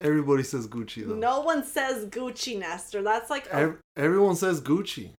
[0.00, 1.14] Everybody says Gucci though.
[1.14, 3.02] No one says Gucci, Nestor.
[3.02, 5.10] That's like a- Ev- everyone says Gucci.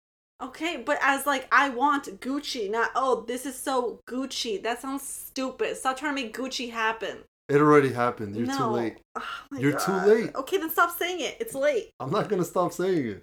[0.42, 4.62] okay, but as like I want Gucci, not oh this is so Gucci.
[4.62, 5.76] That sounds stupid.
[5.76, 7.18] Stop trying to make Gucci happen.
[7.48, 8.36] It already happened.
[8.36, 8.96] You're too late.
[9.14, 9.22] Oh
[9.56, 10.34] You're too late.
[10.34, 11.36] Okay, then stop saying it.
[11.40, 11.90] It's late.
[12.00, 13.22] I'm not gonna stop saying it.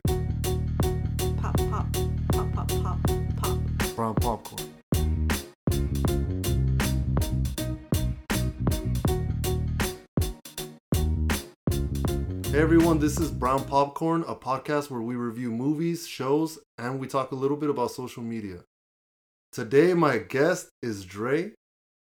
[1.38, 1.86] Pop, pop,
[2.32, 3.00] pop, pop, pop,
[3.38, 3.96] pop.
[3.96, 4.73] Brown popcorn.
[12.54, 17.08] Hey everyone, this is Brown Popcorn, a podcast where we review movies, shows, and we
[17.08, 18.60] talk a little bit about social media.
[19.52, 21.54] Today, my guest is Dre.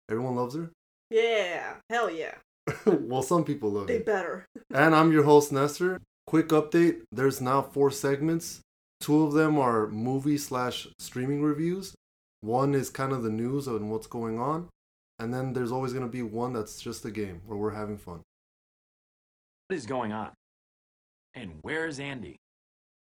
[0.09, 0.71] Everyone loves her.
[1.11, 2.33] Yeah, hell yeah.
[2.87, 3.87] well, some people love it.
[3.89, 4.03] They her.
[4.03, 4.45] better.
[4.73, 6.01] And I'm your host, Nestor.
[6.25, 8.61] Quick update there's now four segments.
[8.99, 11.93] Two of them are movie slash streaming reviews.
[12.41, 14.69] One is kind of the news and what's going on.
[15.19, 17.99] And then there's always going to be one that's just a game where we're having
[17.99, 18.21] fun.
[19.67, 20.31] What is going on?
[21.39, 22.35] And where is Andy?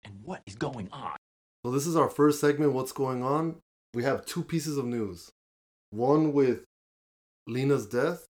[0.05, 1.17] And what is going on?
[1.65, 3.57] So, this is our first segment What's Going On?
[3.95, 5.31] We have two pieces of news
[5.91, 6.65] one with
[7.47, 8.27] Lena's death,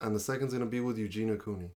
[0.00, 1.70] and the second's going to be with Eugenia Cooney.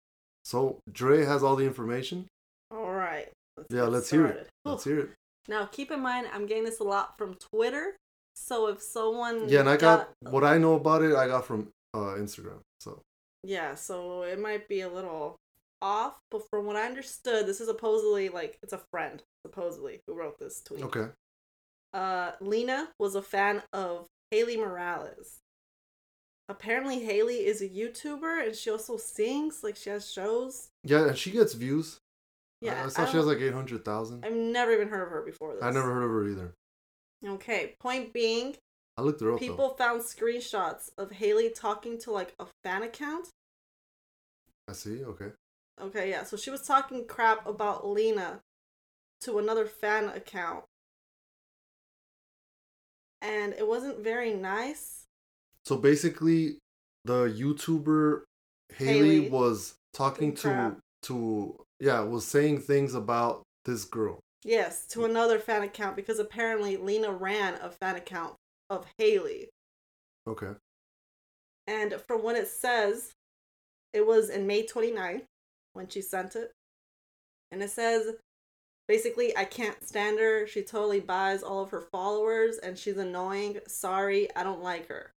[0.46, 2.26] So, Dre has all the information.
[2.70, 3.28] All right.
[3.68, 4.48] Yeah, let's hear it.
[4.64, 5.10] Let's hear it.
[5.46, 7.96] Now, keep in mind, I'm getting this a lot from Twitter.
[8.34, 11.68] So if someone Yeah, and I got what I know about it, I got from
[11.92, 12.60] uh, Instagram.
[12.80, 13.02] So,
[13.42, 15.36] yeah, so it might be a little
[15.80, 20.14] off, but from what I understood, this is supposedly like it's a friend supposedly who
[20.14, 20.82] wrote this tweet.
[20.82, 21.06] okay.
[21.94, 25.38] Uh, Lena was a fan of Haley Morales.
[26.50, 29.62] Apparently, Haley is a YouTuber and she also sings.
[29.62, 30.68] Like she has shows.
[30.84, 32.00] Yeah, and she gets views.
[32.60, 34.24] Yeah, I, I saw I she has like 800,000.
[34.24, 35.62] I've never even heard of her before this.
[35.62, 36.54] I never heard of her either.
[37.24, 38.56] Okay, point being,
[38.96, 43.28] I looked her up people found screenshots of Haley talking to like a fan account.
[44.68, 45.04] I see.
[45.04, 45.32] Okay.
[45.80, 46.24] Okay, yeah.
[46.24, 48.40] So she was talking crap about Lena
[49.22, 50.64] to another fan account.
[53.20, 55.04] And it wasn't very nice.
[55.64, 56.58] So basically,
[57.04, 58.22] the YouTuber
[58.74, 59.28] Haley, Haley.
[59.28, 64.20] was talking to to yeah was saying things about this girl.
[64.44, 68.34] Yes, to another fan account because apparently Lena ran a fan account
[68.70, 69.48] of Haley.
[70.26, 70.52] Okay.
[71.66, 73.12] And from what it says,
[73.92, 75.24] it was in May 29th
[75.78, 76.52] when she sent it.
[77.50, 78.16] And it says
[78.88, 80.46] basically, I can't stand her.
[80.46, 83.60] She totally buys all of her followers and she's annoying.
[83.66, 85.12] Sorry, I don't like her.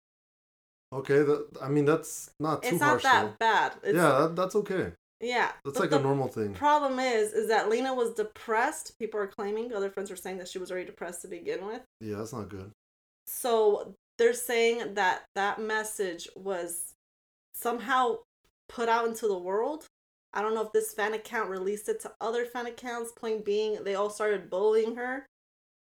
[0.93, 1.19] Okay.
[1.19, 3.33] That I mean that's not too it's not harsh that though.
[3.39, 3.73] bad.
[3.83, 4.91] It's, yeah, that, that's okay.
[5.21, 5.51] yeah.
[5.63, 6.53] That's like a normal thing.
[6.53, 8.99] The problem is, is that Lena was depressed.
[8.99, 11.81] People are claiming, other friends are saying that she was already depressed to begin with.
[12.01, 12.71] yeah, that's not good.
[13.25, 16.93] So they're saying that that message was
[17.53, 18.17] somehow
[18.67, 19.85] put out into the world.
[20.33, 23.11] I don't know if this fan account released it to other fan accounts.
[23.11, 25.25] Point being, they all started bullying her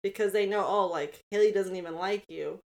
[0.03, 2.59] because they know, oh, like Haley doesn't even like you.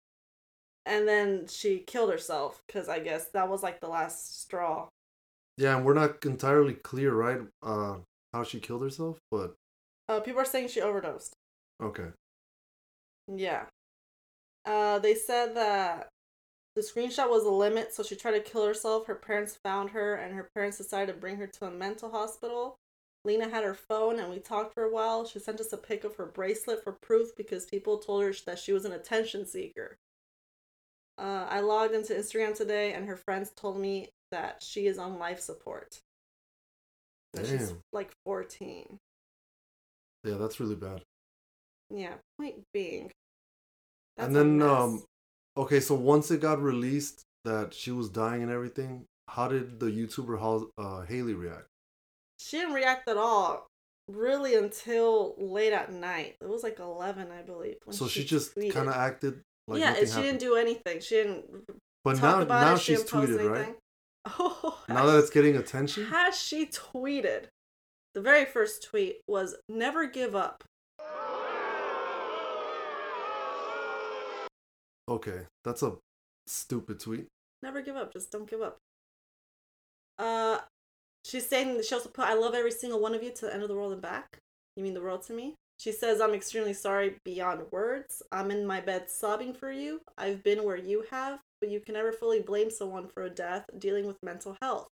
[0.85, 4.87] And then she killed herself because I guess that was like the last straw.
[5.57, 7.39] Yeah, and we're not entirely clear, right?
[7.63, 7.97] Uh,
[8.33, 9.55] how she killed herself, but
[10.07, 11.33] Uh, people are saying she overdosed.
[11.81, 12.09] okay.
[13.27, 13.65] Yeah.
[14.65, 16.07] Uh, they said that
[16.75, 19.07] the screenshot was a limit, so she tried to kill herself.
[19.07, 22.75] Her parents found her, and her parents decided to bring her to a mental hospital.
[23.23, 25.25] Lena had her phone, and we talked for a while.
[25.25, 28.59] She sent us a pic of her bracelet for proof because people told her that
[28.59, 29.97] she was an attention seeker.
[31.17, 35.17] Uh, I logged into Instagram today, and her friends told me that she is on
[35.17, 36.01] life support.
[37.33, 37.79] That she's Damn.
[37.93, 38.97] like 14.
[40.25, 41.03] Yeah, that's really bad.
[41.89, 43.11] Yeah, point being.
[44.17, 45.03] that's and then um
[45.57, 49.87] okay so once it got released that she was dying and everything how did the
[49.87, 51.67] youtuber uh, haley react
[52.39, 53.67] She didn't react at all,
[54.07, 56.35] really, until late at night.
[56.41, 57.77] It was like eleven, I believe.
[57.85, 60.23] when so she, just kind of acted like yeah, and she happened.
[60.25, 60.99] didn't do anything.
[61.01, 61.45] She didn't
[62.03, 62.81] but now now it.
[62.81, 63.75] She's post tweeted right.
[64.39, 67.45] Oh, now that it's getting attention has she tweeted?
[68.15, 70.63] The very first tweet was "Never give up."
[75.07, 75.93] Okay that's a
[76.47, 77.27] stupid tweet
[77.65, 78.13] Never give up.
[78.13, 78.77] Just don't give up.
[80.19, 80.59] Uh,
[81.25, 83.63] she's saying she also put, "I love every single one of you to the end
[83.63, 84.37] of the world and back."
[84.75, 85.55] You mean the world to me?
[85.79, 88.21] She says, "I'm extremely sorry beyond words.
[88.31, 90.01] I'm in my bed sobbing for you.
[90.15, 93.65] I've been where you have, but you can never fully blame someone for a death
[93.79, 94.87] dealing with mental health.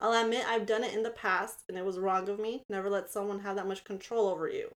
[0.00, 2.62] I'll admit I've done it in the past, and it was wrong of me.
[2.70, 4.70] Never let someone have that much control over you."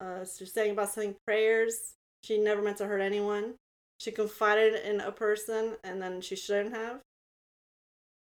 [0.00, 1.94] Uh, she's saying about saying prayers.
[2.24, 3.54] She never meant to hurt anyone
[4.00, 7.00] she confided in a person and then she shouldn't have.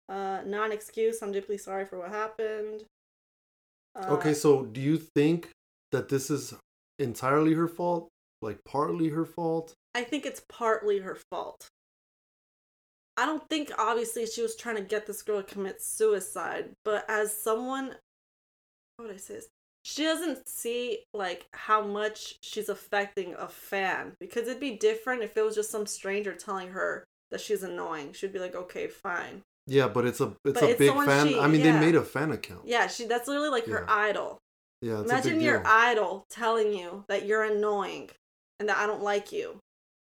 [0.10, 1.22] Uh, non excuse.
[1.22, 2.84] I'm deeply sorry for what happened.
[3.96, 5.50] Uh, Okay, so do you think
[5.92, 6.56] that this is
[6.98, 8.10] entirely her fault?
[8.42, 9.74] Like partly her fault?
[9.94, 11.68] I think it's partly her fault.
[13.16, 17.06] I don't think obviously she was trying to get this girl to commit suicide, but
[17.08, 17.96] as someone
[18.96, 19.48] what would I say this?
[19.90, 25.38] She doesn't see like how much she's affecting a fan because it'd be different if
[25.38, 28.12] it was just some stranger telling her that she's annoying.
[28.12, 31.28] She'd be like, "Okay, fine." Yeah, but it's a it's But a it's big fan.
[31.30, 31.72] she- I mean, yeah.
[31.80, 32.64] they made a fan account.
[32.66, 34.40] Yeah, she that's literally like her idol.
[34.82, 35.68] Yeah, Imagine your deal.
[35.72, 38.10] idol telling you that you're annoying
[38.60, 39.58] and that I don't like you.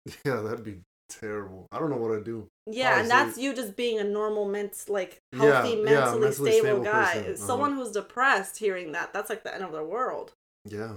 [0.26, 1.68] Yeah, that'd be terrible.
[1.72, 2.48] I don't know what I'd do.
[2.66, 6.20] Yeah, and that's you just being a normal, ment- like Oh, Yeah, healthy, yeah, mentally,
[6.22, 7.20] mentally stable, stable guy.
[7.20, 7.36] uh-huh.
[7.36, 10.34] Someone who's depressed hearing that, that's like the end of the world.
[10.66, 10.94] Yeah,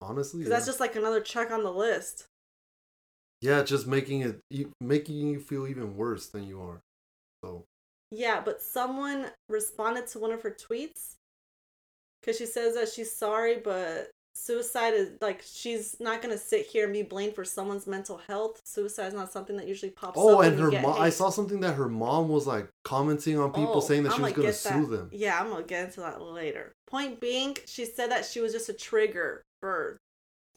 [0.00, 0.48] honestly, yeah.
[0.50, 2.26] that's just like another check on the list.
[3.40, 4.40] yeah, just making it
[4.80, 6.80] making you feel even worse than you are.
[7.44, 7.64] So
[8.10, 11.14] Yeah, but someone responded to one of her tweets
[12.20, 16.84] because she says that she's sorry, but suicide is like she's not gonna sit here
[16.84, 18.60] and be blamed for someone's mental health.
[18.64, 20.38] Suicide is not something that usually pops oh, up.
[20.38, 21.00] oh, and her mom.
[21.00, 24.18] I saw something that her mom was like commenting on people Oh, saying that she
[24.18, 25.10] I'ma was gonna sue that- them.
[25.12, 26.72] Yeah, I'm gonna get into that later.
[26.86, 29.96] Point being, she said that she was just a trigger for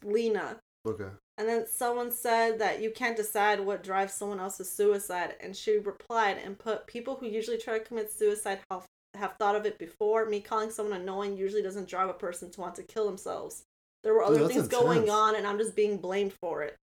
[0.04, 0.58] Lena.
[0.88, 1.10] Okay.
[1.38, 5.36] And then someone said that you can't decide what drives someone else's suicide.
[5.40, 8.86] And she replied and put people who usually try to commit suicide have,
[9.16, 10.26] have thought of it before.
[10.26, 13.64] Me calling someone annoying usually doesn't drive a person to want to kill themselves.
[14.04, 16.76] There were other that's things going on, and I'm just being blamed for it.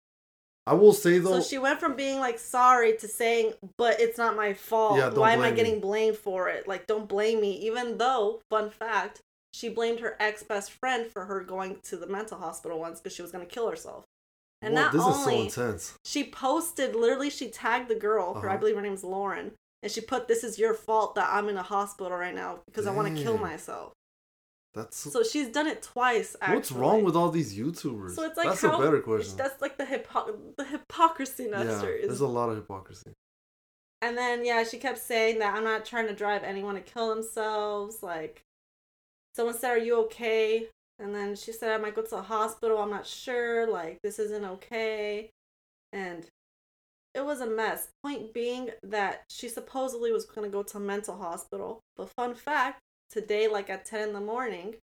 [0.68, 1.40] I will say though.
[1.40, 4.98] So she went from being like sorry to saying, but it's not my fault.
[4.98, 6.68] Yeah, Why am I blame me." getting blamed for it?
[6.68, 7.54] Like, don't blame me.
[7.66, 9.22] Even though, fun fact,
[9.54, 13.16] she blamed her ex best friend for her going to the mental hospital once because
[13.16, 14.04] she was going to kill herself.
[14.62, 15.98] And Whoa, not this only is so intense.
[16.04, 18.60] she posted, literally, she tagged the girl, her, I Uh-huh.
[18.60, 19.54] believe her name's Lauren,
[19.84, 22.88] and she put, "This is your fault that I'm in a hospital right now because
[22.88, 23.94] I want to kill myself."
[24.78, 26.36] That's So she's done it twice.
[26.40, 26.56] Actually.
[26.56, 28.12] what's wrong with all these YouTubers.
[28.12, 29.36] So it's like that's how a better question.
[29.36, 33.14] That's like the hypo- the hypocrisy, yeah, there's a lot of hypocrisy.
[34.02, 37.10] And then yeah, she kept saying that I'm not trying to drive anyone to kill
[37.10, 38.04] themselves.
[38.04, 38.44] Like
[39.36, 40.68] someone said, Are you okay?
[41.00, 44.20] And then she said I might go to the hospital, I'm not sure, like this
[44.20, 45.32] isn't okay.
[45.92, 46.28] And
[47.18, 47.90] it was a mess.
[48.04, 51.82] Point being that she supposedly was gonna go to a mental hospital.
[51.98, 52.80] But fun fact,
[53.10, 54.76] today, like at ten in the morning,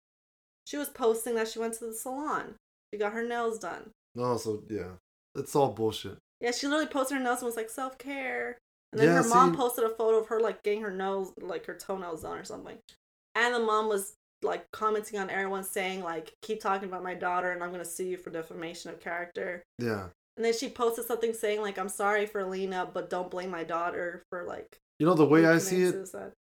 [0.66, 2.54] she was posting that she went to the salon.
[2.92, 3.90] She got her nails done.
[4.14, 4.92] No, so yeah,
[5.34, 6.18] it's all bullshit.
[6.40, 8.58] Yeah, she literally posted her nails and was like self care.
[8.92, 11.32] And then Yeah, her mom see- posted a photo of her like getting her nails,
[11.40, 12.78] like her toenails done or something.
[13.34, 17.52] And the mom was like commenting on everyone saying like, "Keep talking about my daughter,
[17.52, 21.34] and I'm gonna sue you for defamation of character." Yeah, And then she posted something
[21.34, 25.14] saying like, "I'm sorry for Lena, but don't blame my daughter for like." you know
[25.14, 26.32] the way I see it suicide."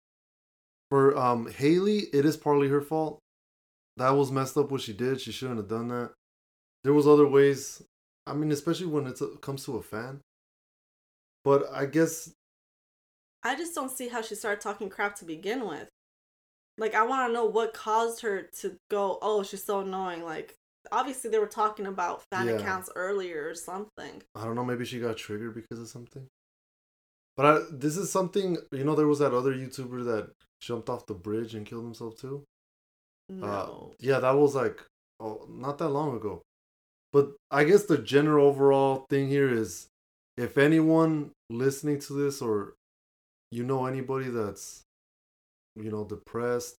[0.90, 3.18] for um Haley, it is partly her fault.
[3.96, 5.20] That was messed up what she did.
[5.20, 6.12] She shouldn't have done that.
[6.84, 7.82] There was other ways.
[8.26, 10.20] I mean, especially when it comes to a fan.
[11.44, 12.32] But I guess
[13.42, 15.88] I just don't see how she started talking crap to begin with.
[16.78, 20.24] Like, I want to know what caused her to go, oh, she's so annoying.
[20.24, 20.54] Like,
[20.92, 22.52] obviously, they were talking about fan Yeah.
[22.54, 24.22] accounts earlier or something.
[24.34, 24.64] I don't know.
[24.64, 26.26] Maybe she got triggered because of something.
[27.36, 28.94] But I, this is something you know.
[28.94, 32.44] There was that other YouTuber that jumped off the bridge and killed himself too.
[33.28, 33.46] No.
[33.92, 34.84] Uh, yeah, that was like
[35.20, 36.42] oh, not that long ago.
[37.12, 39.88] But I guess the general overall thing here is
[40.36, 42.74] if anyone listening to this or
[43.50, 44.82] you know anybody that's
[45.76, 46.76] you know depressed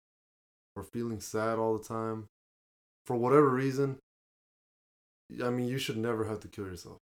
[0.75, 2.27] or feeling sad all the time
[3.05, 3.97] for whatever reason,
[5.43, 6.97] I mean, you should never have to kill yourself.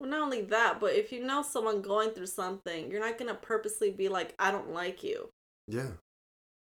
[0.00, 3.28] well, not only that, but if you know someone going through something, you're not going
[3.28, 5.28] to purposely be like, I don't like you.
[5.68, 5.90] Yeah.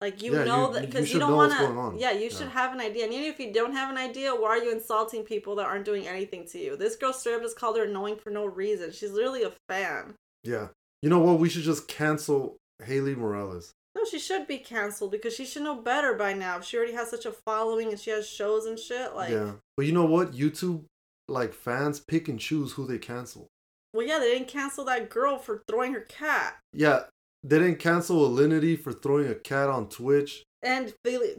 [0.02, 1.98] Like, you Yeah, know you- that because you, should don't want to.
[1.98, 2.36] Yeah, you Yeah.
[2.36, 3.04] should have an idea.
[3.04, 5.84] And even if you don't have an idea, why are you insulting people that aren't
[5.86, 6.76] doing anything to you?
[6.76, 8.92] This girl straight up just called her annoying for no reason.
[8.92, 10.14] She's literally a fan.
[10.44, 10.68] Yeah.
[11.02, 11.38] You know what?
[11.38, 13.72] We should just cancel Haley Morales.
[13.96, 16.58] No, she should be canceled because she should know better by now.
[16.58, 19.52] If she already has such a following and she has shows and shit, like, yeah.
[19.76, 20.32] But you know what?
[20.32, 20.84] YouTube,
[21.28, 23.48] like fans, pick and choose who they cancel.
[23.92, 27.04] well, yeah, they didn't cancel that girl for throwing her cat Yeah.
[27.42, 30.44] They didn't cancel Alinity for throwing a cat on Twitch.
[30.62, 30.92] and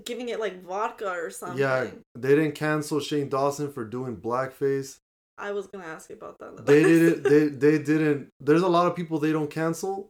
[0.03, 1.59] giving it like vodka or something.
[1.59, 1.87] Yeah.
[2.15, 4.97] They didn't cancel Shane Dawson for doing blackface.
[5.37, 6.65] I was gonna ask you about that.
[6.65, 7.23] They didn't.
[7.23, 8.29] They they didn't.
[8.39, 10.09] There's a lot of people they don't cancel,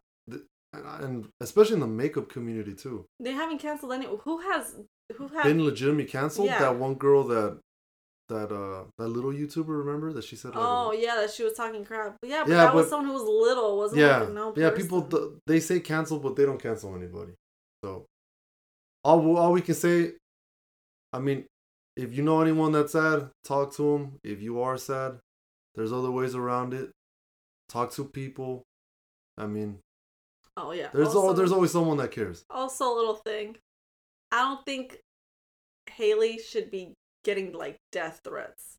[0.73, 3.05] and especially in the makeup community too.
[3.19, 4.05] they haven't canceled any.
[4.05, 4.75] Who has?
[5.17, 5.43] Who has?
[5.45, 6.47] Been legitimately canceled.
[6.47, 6.59] Yeah.
[6.59, 7.59] That one girl that
[8.29, 9.67] that uh that little YouTuber.
[9.67, 12.15] Remember that she said like, Oh yeah, that she was talking crap.
[12.21, 14.69] But yeah, but Yeah, that was someone who was little, wasn't yeah like known yeah
[14.69, 17.33] people th- they say cancel but they don't cancel anybody.
[17.83, 18.05] So
[19.03, 20.13] all we- all we can say,
[21.11, 21.45] I mean,
[21.97, 24.19] if you know anyone that's sad, talk to them.
[24.23, 25.19] If you are sad,
[25.75, 26.91] there's other ways around it.
[27.67, 28.63] Talk to people.
[29.37, 29.79] I mean,
[30.63, 30.89] Oh yeah.
[30.93, 32.45] there's also, al- there's always someone that cares.
[32.49, 33.57] also a little thing.
[34.31, 34.99] I don't think
[35.89, 38.77] Haley should be getting like death threats.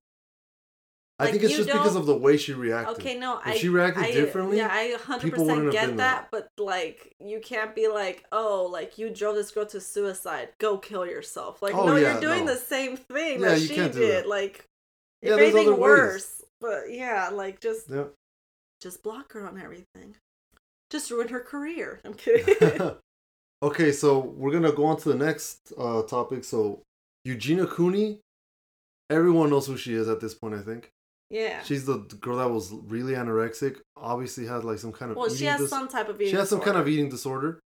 [1.18, 2.96] I Like, think it's just because don't- of the way she reacted.
[2.98, 5.82] Okay, no, If I she reacted I, differently, Yeah, I hundred people wouldn't percent have
[5.82, 9.66] get been that, but like you can't be like, oh, like you drove this girl
[9.66, 11.62] to suicide, go kill yourself.
[11.62, 12.54] Like, Oh, no, yeah, you're doing no.
[12.54, 13.92] the same thing Yeah, that she did.
[13.92, 14.28] that.
[14.28, 14.64] Like,
[15.20, 15.80] Yeah, if anything other ways.
[15.80, 16.42] worse.
[16.60, 18.04] But yeah, like just Yeah.
[18.80, 20.16] just block her on everything.
[20.92, 22.00] Just ruin her career.
[22.04, 22.92] I'm kidding.
[23.62, 26.44] okay, so we're gonna go on to the next uh, topic.
[26.44, 26.82] So
[27.24, 28.20] Eugenia Cooney,
[29.08, 30.54] everyone knows who she is at this point.
[30.54, 30.90] I think
[31.30, 31.62] yeah.
[31.62, 33.78] she's the girl that was really anorexic.
[33.96, 36.24] Obviously, had like some kind of Well, eating she has dis- some type of she
[36.24, 37.60] eating has some kind of eating disorder,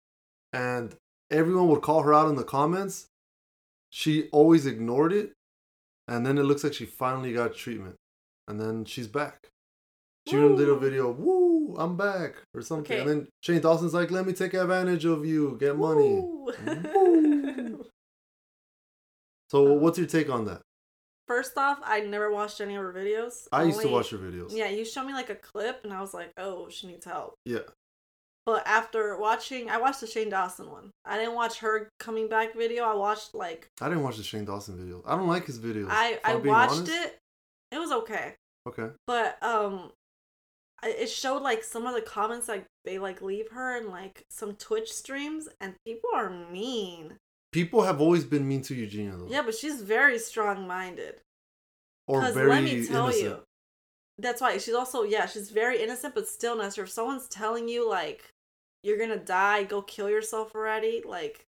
[0.53, 0.96] and
[1.32, 3.08] everyone would call her out in the comments.
[3.89, 5.34] She always ignored it,
[6.08, 7.96] and then it looks like she finally got treatment,
[8.48, 9.48] and then she's back.
[10.27, 13.01] She even did a video, "Woo, I'm back" or something, Okay.
[13.01, 17.86] and then Shane Dawson's like, "Let me take advantage of you, get money." Woo.
[19.51, 20.62] So, Um, what's your take on that?
[21.27, 23.48] First off, I never watched any of her videos.
[23.51, 24.51] I used to watch her videos.
[24.51, 27.36] Yeah, you showed me like a clip, and I was like, "Oh, she needs help."
[27.46, 27.60] Yeah.
[28.46, 30.91] But after watching, I watched the Shane Dawson one.
[31.03, 32.84] I didn't watch her coming back video.
[32.84, 35.01] I watched like I didn't watch the Shane Dawson video.
[35.05, 35.88] I don't like his videos.
[35.89, 36.91] I I watched honest.
[36.91, 37.17] it.
[37.72, 38.36] It was okay,
[38.67, 38.89] Okay.
[39.08, 39.91] but um,
[40.89, 44.56] it showed like some of the comments like they like leave her in like some
[44.56, 47.18] Twitch streams, and people are mean.
[47.51, 49.27] People have always been mean to Eugenia though.
[49.30, 51.15] Yeah, but she's very strong minded.
[52.08, 53.24] Or Because very let me tell innocent.
[53.25, 53.39] you,
[54.20, 57.89] that's why she's also yeah she's very innocent, but still, Nestor, if someone's telling you
[57.89, 58.30] like
[58.84, 61.46] you're gonna die, go kill yourself already, like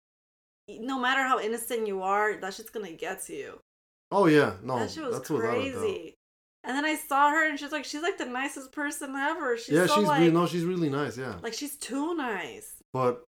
[0.68, 3.58] no matter how innocent you are, that shit's gonna get to you.
[4.10, 5.80] Oh yeah, no, that shit was that's without a doubt.
[5.80, 6.14] crazy.
[6.62, 9.56] And then I saw her, and she's like, she's like the nicest person ever.
[9.56, 11.16] She's yeah, so she's like, really no, she's really nice.
[11.16, 12.74] Yeah, like she's too nice.
[12.92, 13.24] but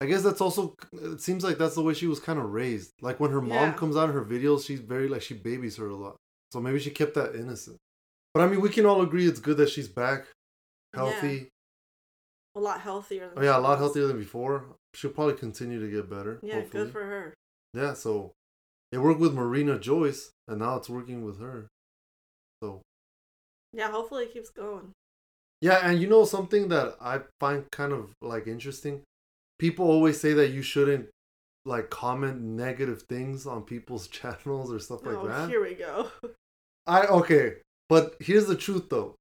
[0.00, 0.74] I guess that's also.
[0.92, 2.92] It seems like that's the way she was kind of raised.
[3.00, 3.72] Like when her mom Yeah.
[3.72, 6.16] comes out in her videos, she's very like she babies her a lot.
[6.52, 7.78] So maybe she kept that innocent.
[8.34, 10.26] But I mean, we can all agree it's good that she's back,
[10.94, 11.48] healthy.
[12.54, 13.28] A lot healthier.
[13.30, 13.78] Than Oh yeah, a lot was.
[13.80, 14.66] healthier than before.
[14.94, 16.38] She'll probably continue to get better.
[16.42, 16.84] Yeah, hopefully.
[16.84, 17.34] good for her.
[17.74, 18.32] Yeah, so
[18.92, 21.68] it worked with Marina Joyce, and now it's working with her.
[23.72, 24.92] Yeah, hopefully it keeps going.
[25.60, 29.02] yeah, and you know something that I find kind of like interesting.
[29.58, 31.08] People always say that you shouldn't
[31.64, 35.48] like comment negative things on people's channels or stuff like oh, that.
[35.48, 36.10] here we go.
[36.86, 37.56] I okay,
[37.88, 39.14] but here's the truth though.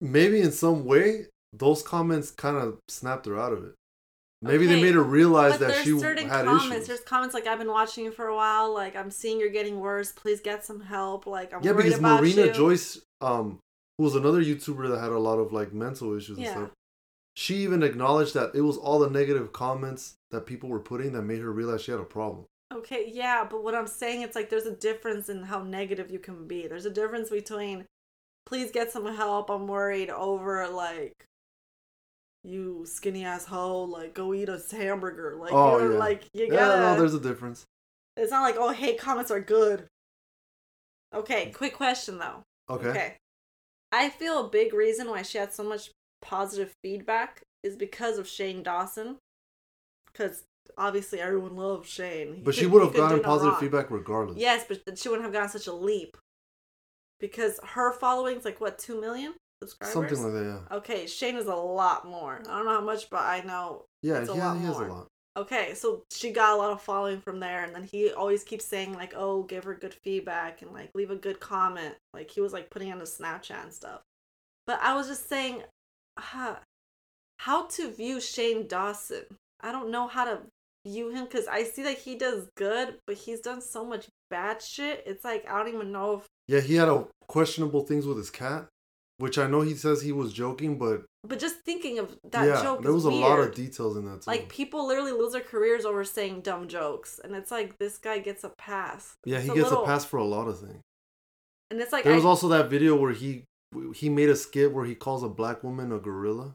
[0.00, 3.74] Maybe in some way those comments kind of snapped her out of it.
[4.40, 6.66] Maybe they made her realize But that she certain had comments.
[6.66, 6.86] issues.
[6.86, 8.72] There's comments like I've been watching you for a while.
[8.72, 10.12] Like I'm seeing you're getting worse.
[10.12, 11.26] Please get some help.
[11.26, 12.52] Like I'm yeah, worried because about Marina you.
[12.52, 13.58] Joyce, um,
[13.96, 16.52] who was another YouTuber that had a lot of like mental issues and Yeah.
[16.52, 16.70] stuff,
[17.34, 21.22] she even acknowledged that it was all the negative comments that people were putting that
[21.22, 22.46] made her realize she had a problem.
[22.72, 26.18] Okay, yeah, but what I'm saying it's like there's a difference in how negative you
[26.18, 26.66] can be.
[26.66, 27.86] There's a difference between
[28.46, 29.50] please get some help.
[29.50, 31.24] I'm worried over like
[32.44, 33.84] you skinny ass hoe.
[33.84, 35.36] Like go eat a hamburger.
[35.36, 35.98] Like Oh, you're yeah.
[35.98, 36.80] like you Yeah, gotta.
[36.82, 37.64] no, there's a difference.
[38.16, 39.88] It's not like oh hey comments are good.
[41.14, 42.42] Okay, quick question though.
[42.70, 43.16] Okay.
[43.90, 48.28] I feel a big reason why she had so much positive feedback is because of
[48.28, 49.16] Shane Dawson.
[50.06, 50.44] Because
[50.76, 52.34] obviously everyone loves Shane.
[52.36, 53.60] He But she would have gotten positive wrong.
[53.60, 54.38] feedback regardless.
[54.38, 56.16] Yes, but she wouldn't have gotten such a leap.
[57.20, 59.92] Because her following's like what, two million subscribers?
[59.92, 60.76] Something like that, yeah.
[60.76, 62.40] Okay, Shane is a lot more.
[62.48, 64.76] I don't know how much, but I know Yeah, it's a he, lot he has
[64.76, 65.06] a lot.
[65.36, 68.64] Okay, so she got a lot of following from there, and then he always keeps
[68.64, 72.40] saying like, "Oh, give her good feedback and like leave a good comment." Like he
[72.40, 74.02] was like putting on his Snapchat and stuff.
[74.66, 75.62] But I was just saying,
[76.34, 76.56] uh,
[77.38, 79.24] how to view Shane Dawson.
[79.60, 80.40] I don't know how to
[80.86, 84.62] view him because I see that he does good, but he's done so much bad
[84.62, 85.04] shit.
[85.06, 88.30] It's like I don't even know if Yeah, he had a questionable things with his
[88.30, 88.66] cat,
[89.18, 92.62] which I know he says he was joking, but But just thinking of that yeah,
[92.62, 94.30] joke, There was a lot of details in that too.
[94.30, 98.18] Like people literally lose their careers over saying dumb jokes, and it's like this guy
[98.18, 99.14] gets a pass.
[99.24, 100.80] yeah, he It's gets little- a pass for a lot of things.
[101.70, 103.44] And it's like There I, was also that video where he
[103.94, 106.54] he made a skit where he calls a black woman a gorilla.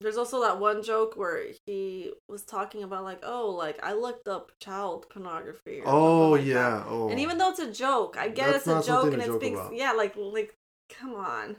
[0.00, 4.26] There's also that one joke where he was talking about like, oh, like I looked
[4.28, 5.82] up child pornography.
[5.82, 6.46] or Oh like that.
[6.48, 6.84] yeah.
[6.88, 7.10] Oh.
[7.10, 9.58] And even though it's a joke, I get That's it's a joke and it's being
[9.74, 10.54] yeah, like like
[10.98, 11.56] come on.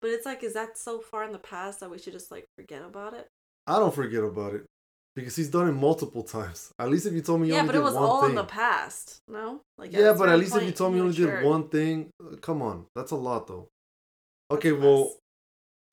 [0.00, 2.44] But it's like, is that so far in the past that we should just like
[2.56, 3.28] forget about it?
[3.66, 4.64] I don't forget about it
[5.14, 6.72] because he's done it multiple times.
[6.78, 8.30] At least if you told me you yeah, only but it was all thing.
[8.30, 9.18] in the past.
[9.28, 12.10] No, like yeah, but at least if you told me you only did one thing,
[12.20, 13.68] uh, come on, that's a lot though.
[14.50, 15.14] Okay, well.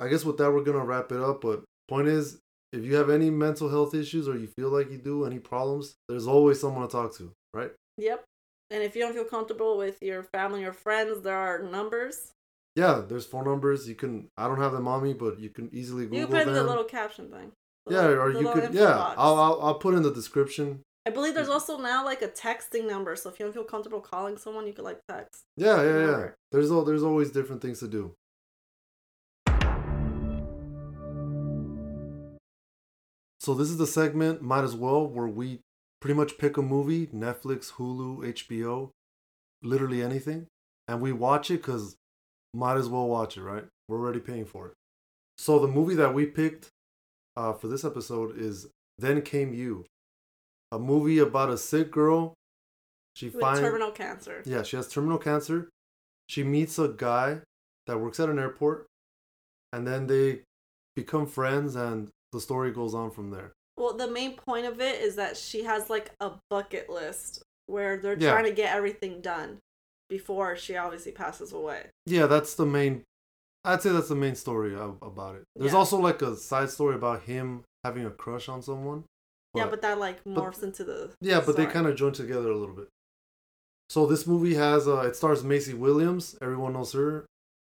[0.01, 1.41] I guess with that we're gonna wrap it up.
[1.41, 2.39] But point is,
[2.71, 5.95] if you have any mental health issues or you feel like you do any problems,
[6.07, 7.71] there's always someone to talk to, right?
[7.97, 8.23] Yep.
[8.71, 12.33] And if you don't feel comfortable with your family or friends, there are numbers.
[12.75, 13.87] Yeah, there's phone numbers.
[13.89, 14.29] You can.
[14.37, 16.53] I don't have them on me, but you can easily Google you can put in
[16.53, 16.63] them.
[16.63, 17.51] the little caption thing.
[17.89, 18.73] Yeah, little- or you could.
[18.73, 19.15] Yeah, box.
[19.17, 20.81] I'll, I'll I'll put in the description.
[21.05, 24.01] I believe there's also now like a texting number, so if you don't feel comfortable
[24.01, 25.41] calling someone, you could like text.
[25.57, 26.27] Yeah, yeah, yeah.
[26.51, 28.13] There's al- there's always different things to do.
[33.39, 35.61] So this is the segment, might as well, where we
[36.01, 38.91] pretty much pick a movie, Netflix, Hulu, HBO,
[39.61, 40.47] literally anything,
[40.87, 41.95] and we watch it because
[42.53, 43.65] might as well watch it, right?
[43.87, 44.73] We're already paying for it.
[45.37, 46.69] So the movie that we picked
[47.37, 49.85] uh, for this episode is Then Came You,
[50.71, 52.33] a movie about a sick girl.
[53.15, 54.41] She With finds terminal cancer.
[54.45, 55.69] yeah, she has terminal cancer.
[56.27, 57.41] She meets a guy
[57.87, 58.85] that works at an airport,
[59.73, 60.41] and then they
[60.95, 63.51] become friends, and the story goes on from there.
[63.79, 67.97] Well, the main point of it is that she has like a bucket list where
[67.97, 68.31] they're Yeah.
[68.31, 69.59] trying to get everything done
[70.09, 71.89] before she obviously passes away.
[72.05, 73.03] Yeah, that's the main.
[73.63, 75.43] I'd say that's the main story about it.
[75.55, 75.77] There's Yeah.
[75.77, 79.05] also like a side story about him having a crush on someone.
[79.55, 82.51] yeah, but that like but- morphs into the yeah, but they kind of join together
[82.51, 82.87] a little bit.
[83.89, 86.37] So this movie has uh, it stars Maisie Williams.
[86.41, 87.25] Everyone knows her.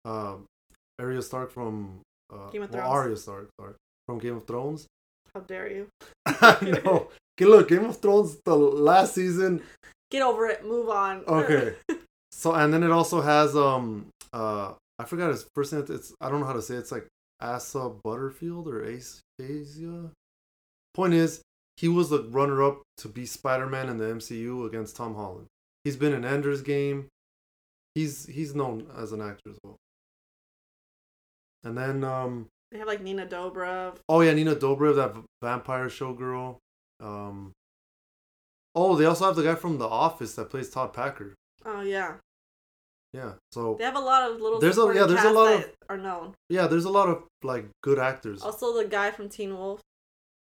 [0.05, 0.38] Uh,
[0.99, 2.00] Arya Stark from
[2.33, 2.95] uh, Game of well, Thrones.
[2.95, 3.75] Arya Stark, sorry,
[4.07, 4.87] from Game of Thrones.
[5.35, 5.88] How dare you?
[6.26, 7.08] I know.
[7.40, 9.62] Look, Game of Thrones, the last season.
[10.11, 10.64] Get over it.
[10.64, 11.25] Move on.
[11.26, 11.75] Okay.
[12.30, 15.85] So, and then it also has um uh I forgot his first name.
[15.88, 16.75] It's I don't know how to say.
[16.75, 16.78] It.
[16.78, 17.08] It's like
[17.40, 20.12] Asa Butterfield or Ace Asia.
[20.94, 21.42] Point is,
[21.76, 25.47] he was the runner-up to be Spider-Man in the MCU against Tom Holland.
[25.82, 27.08] He's been in Ender's Game.
[27.95, 29.76] He's he's known as an actor as well.
[31.64, 33.97] And then um they have like Nina Dobrev.
[34.09, 36.59] Oh yeah, Nina Dobrev, that v- vampire show girl.
[37.00, 37.52] Um.
[38.75, 41.35] Oh, they also have the guy from The Office that plays Todd Packer.
[41.65, 42.15] Oh yeah.
[43.13, 43.33] Yeah.
[43.52, 45.97] So They have a lot of little There's a- yeah, there's a lot of- are
[45.97, 46.35] known.
[46.50, 48.43] yeah, there's a lot of like good actors.
[48.43, 49.81] Also the guy from Teen Wolf.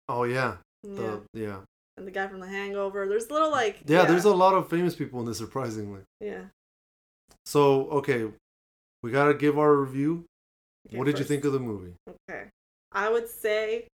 [0.08, 0.58] Oh yeah.
[0.82, 1.16] Yeah.
[1.32, 1.60] The yeah.
[1.96, 3.08] and the guy from The Hangover.
[3.08, 6.02] There's little like Yeah, there's a lot of famous people in this surprisingly.
[6.20, 6.44] yeah.
[7.46, 8.30] So, okay,
[9.02, 10.24] we got to give our review.
[10.88, 11.94] Okay, what did you think of the movie?
[12.30, 12.44] Okay.
[12.92, 13.86] I would say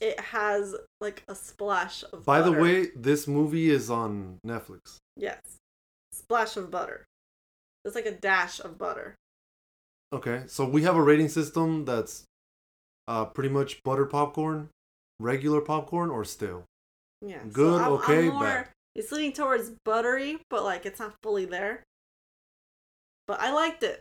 [0.00, 4.96] it has like a splash of By the way, this movie is on Netflix.
[5.16, 5.40] Yes.
[6.12, 7.04] Splash of butter.
[7.84, 9.14] It's like a dash of butter.
[10.12, 12.24] Okay, so we have a rating system that's
[13.08, 14.68] uh pretty much butter popcorn,
[15.18, 16.64] regular popcorn, or stale.
[17.22, 17.42] Yeah.
[17.42, 18.68] so Good, I'm- I'm okay, more- bad.
[18.94, 21.82] It's leaning towards buttery, but like it's not fully there.
[23.26, 24.00] But I liked it.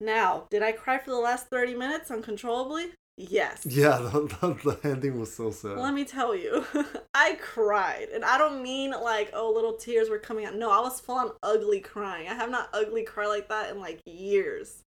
[0.00, 2.92] Now, did I cry for the last 30 minutes uncontrollably?
[3.16, 3.66] Yes.
[3.66, 4.20] Yeah, the,
[4.62, 5.76] the, the ending was so sad.
[5.76, 6.64] Let me tell you,
[7.14, 8.08] I cried.
[8.14, 10.54] And I don't mean like, oh, little tears were coming out.
[10.54, 12.28] No, I was full on ugly crying.
[12.28, 14.82] I have not ugly cried like that in like years.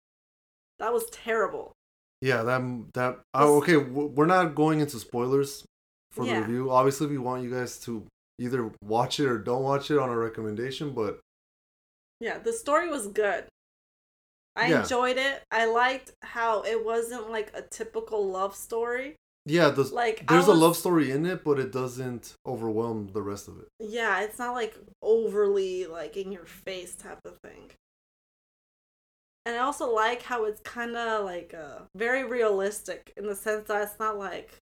[0.80, 1.72] That was terrible.
[2.20, 2.62] Yeah, that
[2.94, 3.20] that.
[3.34, 5.64] Oh, okay, we're not going into spoilers
[6.10, 6.70] for the review.
[6.70, 8.04] Obviously, we want you guys to
[8.38, 10.92] either watch it or don't watch it on our recommendation.
[10.92, 11.20] But
[12.20, 13.44] Yeah, the story was good.
[14.56, 14.82] I Yeah.
[14.82, 15.42] enjoyed it.
[15.50, 19.16] I liked how it wasn't like a typical love story.
[19.48, 23.46] yeah, the, Like there's a love story in it, but it doesn't overwhelm the rest
[23.46, 23.68] of it.
[23.78, 27.70] Yeah, it's not like overly like in your face type of thing.
[29.44, 33.68] And I also like how it's kind of like uh, very realistic in the sense
[33.68, 34.58] that it's not like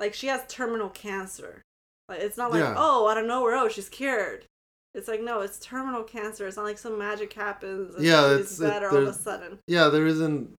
[0.00, 1.62] like she has terminal cancer.
[2.08, 2.74] Like it's not like Yeah.
[2.76, 4.46] oh out of nowhere oh she's cured.
[4.94, 6.46] It's like no, it's terminal cancer.
[6.46, 9.58] It's not like some magic happens and Yeah, it's- it- better all of a sudden.
[9.66, 10.54] Yeah, there isn't.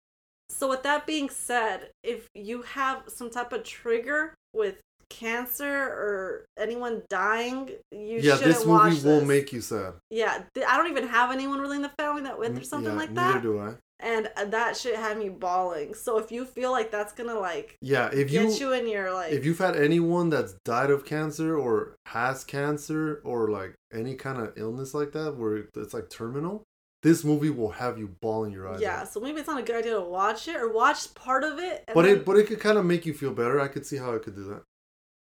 [0.50, 4.76] So with that being said, if you have some type of trigger with
[5.10, 9.28] cancer or anyone dying, you yeah, shouldn't this watch movie will this.
[9.28, 9.94] make you sad.
[10.12, 12.98] Yeah, I don't even have anyone really in the family that went through something yeah,
[13.00, 13.74] like neither that, do I.
[14.00, 15.94] and that shit had me bawling.
[15.94, 19.14] So if you feel like that's gonna like Yeah, if get you you, in your
[19.14, 24.16] like, if you've had anyone that's died of cancer or has cancer or like any
[24.16, 26.64] kind of illness like that where it's like terminal,
[27.04, 29.10] this movie will have you bawling your eyes Yeah, out.
[29.14, 31.84] so maybe it's not a good idea to watch it or watch part of it.
[31.88, 33.60] and But then- it but it could kind of make you feel better.
[33.62, 34.64] I could see how it could do that.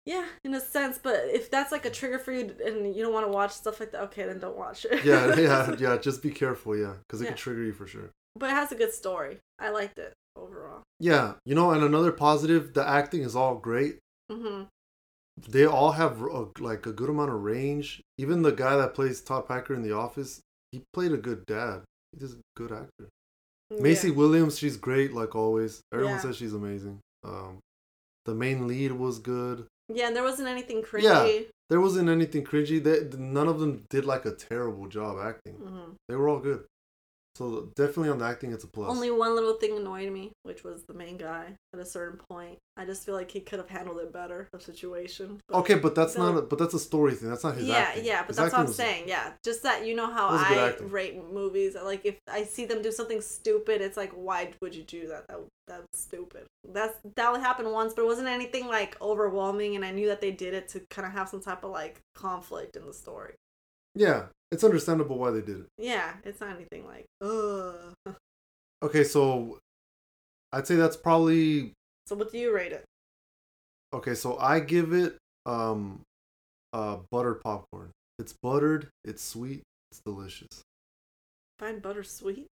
[0.05, 0.97] yeah, in a sense.
[1.01, 3.79] But if that's like a trigger for you and you don't want to watch stuff
[3.79, 5.03] like that, okay, then don't watch it.
[5.05, 5.97] Yeah, yeah, yeah.
[5.97, 7.29] Just be careful, yeah, because it Yeah.
[7.32, 8.12] could trigger you for sure.
[8.35, 9.39] But it has a good story.
[9.59, 10.83] I liked it overall.
[10.99, 13.99] Yeah, you know, and another positive, the acting is all great.
[14.31, 14.63] hmm
[15.47, 18.01] They all have a, like a good amount of range.
[18.17, 21.81] Even the guy that plays Todd Packer in The Office, he played a good dad.
[22.17, 23.09] He's a good actor.
[23.71, 25.81] Maisie Williams, she's great like always.
[25.93, 26.21] Everyone Yeah.
[26.21, 26.99] says she's amazing.
[27.23, 27.59] Um,
[28.25, 29.67] the main lead was good.
[29.93, 31.03] Yeah, and there wasn't anything cringy.
[31.03, 31.39] Yeah.
[31.69, 32.81] There wasn't anything cringy.
[32.83, 35.55] They, none of them did like a terrible job acting.
[35.55, 36.65] hmm They were all good.
[37.39, 38.89] So definitely on the acting, it's a plus.
[38.89, 42.58] Only one little thing annoyed me, which was the main guy at a certain point.
[42.75, 45.39] I just feel like he could have handled it better, the situation.
[45.47, 46.36] But- okay, but that's not.
[46.38, 47.30] A, but that's a story thing.
[47.30, 48.04] That's not his yeah, acting.
[48.04, 49.06] yeah, but His that's what I'm was- saying.
[49.08, 51.78] Yeah, just that you know how It was good I rate movies.
[51.82, 55.25] Like if I see them do something stupid, it's like, why would you do that?
[55.30, 56.45] That that's stupid.
[56.67, 60.19] That's that would happen once, but it wasn't anything like overwhelming, and I knew that
[60.19, 63.36] they did it to kind of have some type of like conflict in the story.
[63.95, 65.65] Yeah, it's understandable why they did it.
[65.78, 67.93] Yeah, it's not anything like, ugh.
[68.82, 69.60] Okay, so
[70.54, 71.73] I'd say that's probably
[72.08, 72.86] So what do you rate it?
[73.93, 74.13] okay.
[74.15, 76.02] So I give it um,
[76.71, 77.91] uh, buttered popcorn.
[78.19, 78.88] It's buttered.
[79.04, 79.63] It's sweet.
[79.91, 80.62] It's delicious.
[81.58, 82.47] Find butter sweet.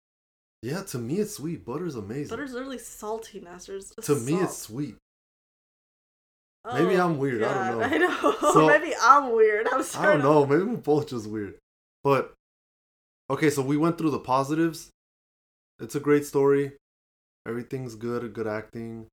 [0.63, 1.65] Yeah, to me it's sweet.
[1.67, 2.31] Butter's amazing.
[2.31, 2.77] Butter's literally.
[2.77, 4.61] It's just to me it's salt.
[6.73, 7.85] Maybe Oh, I'm weird, I don't know.
[7.87, 8.37] I know.
[8.53, 9.69] So- Maybe I'm weird.
[9.71, 10.09] I'm sorry.
[10.09, 10.47] I don't know.
[10.47, 11.55] Maybe we're both just weird.
[12.03, 12.33] But
[13.31, 14.91] okay, so we went through the positives.
[15.81, 16.73] It's a great story.
[17.47, 18.33] Everything's good.
[18.33, 19.09] Good acting.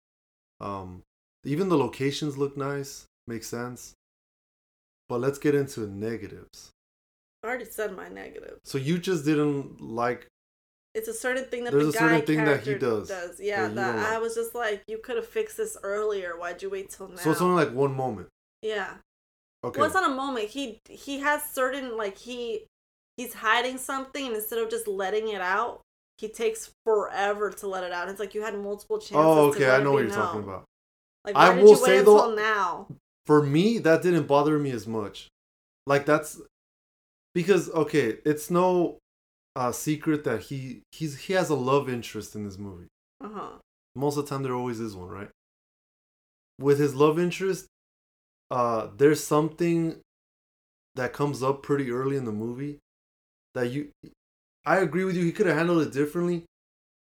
[0.61, 1.01] Um,
[1.43, 3.05] even the locations look nice.
[3.27, 3.93] Makes sense.
[5.09, 6.69] But let's get into negatives.
[7.43, 8.59] I already said my negative.
[8.63, 10.27] So you just didn't like.
[10.93, 13.39] It's a certain thing that There's the a guy certain thing that he character does
[13.39, 16.37] Yeah, that that I was just like, you could have fixed this earlier.
[16.37, 17.15] Why'd you wait till now?
[17.15, 18.27] So it's only like one moment.
[18.61, 18.95] yeah.
[19.63, 19.79] Okay.
[19.79, 20.49] Well, it's not a moment.
[20.49, 22.65] He he has certain like he
[23.15, 25.81] he's hiding something, and instead of just letting it out,
[26.17, 28.09] he takes forever to let it out.
[28.09, 29.15] It's like you had multiple chances.
[29.17, 29.69] oh, okay.
[29.69, 30.65] I know what you're talking about.
[31.23, 32.87] Like, I why did will you wait say, until though- now?
[33.27, 35.27] for me that didn't bother me as much
[35.85, 36.41] like that's
[37.35, 38.97] because okay it's no
[39.55, 42.87] uh secret that he he's he has a love interest in this movie.
[43.23, 43.49] Uh huh.
[43.95, 45.29] most of the time there always is one right?
[46.59, 47.67] With his love interest
[48.49, 49.99] uh there's something
[50.95, 52.79] that comes up pretty early in the movie
[53.55, 53.89] that you
[54.65, 56.43] i agree with you he could have handled it differently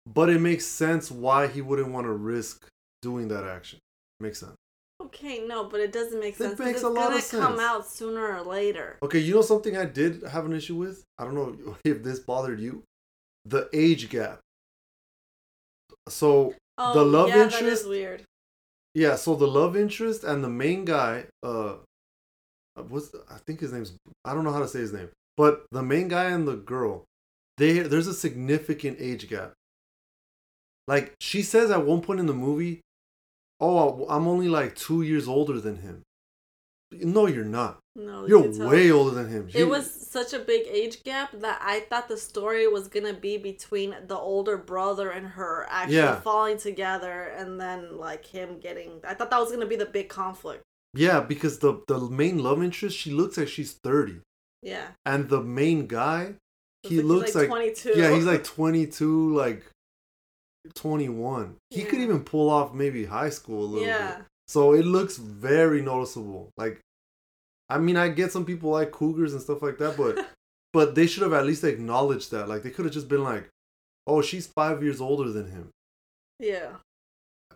[0.07, 2.67] but it makes sense why he wouldn't want to risk
[3.03, 3.79] doing that action.
[4.21, 4.57] Makes sense
[5.01, 6.59] Okay, no, but it doesn't make sense.
[6.59, 8.99] It makes it's a lot gonna come out sooner or later.
[9.03, 11.05] Okay, you know something I did have an issue with?
[11.19, 12.83] I don't know if this bothered you.
[13.45, 14.41] The age gap.
[16.09, 18.23] So, Oh, The love yeah, that interest- is weird.
[18.95, 21.77] yeah, so the love interest and the main guy, uh
[22.77, 25.09] uh, what's I think his name's I don't know how to say his name.
[25.39, 27.05] But the main guy and the girl,
[27.57, 29.55] they there's a significant age gap.
[30.87, 32.81] Like she says at one point in the movie,
[33.61, 36.03] "Oh, I'm only like 2 years older than him."
[36.93, 37.79] No, you're not.
[37.97, 39.49] No, you You're way older than him.
[39.53, 43.39] It was such a big age gap that I thought the story was gonna be
[43.39, 46.21] between the older brother and her actually Yeah.
[46.21, 49.01] falling together, and then like him getting.
[49.03, 50.63] I thought that was gonna be the big conflict.
[50.95, 54.21] Yeah, because the the main love interest, she looks like she's thirty,
[54.63, 56.37] Yeah, and the main guy,
[56.83, 57.95] he looks like, twenty two.
[57.97, 59.65] yeah, he's like twenty two, like
[60.75, 61.57] twenty one.
[61.71, 64.25] He could even pull off maybe high school a little yeah, bit.
[64.49, 66.51] So it looks very noticeable.
[66.57, 66.81] Like,
[67.69, 70.29] I mean, I get some people like cougars and stuff like that, but
[70.73, 72.49] but they should have at least acknowledged that.
[72.49, 73.49] Like, they could have just been like,
[74.07, 75.71] "Oh, she's five years older than him."
[76.39, 76.69] yeah.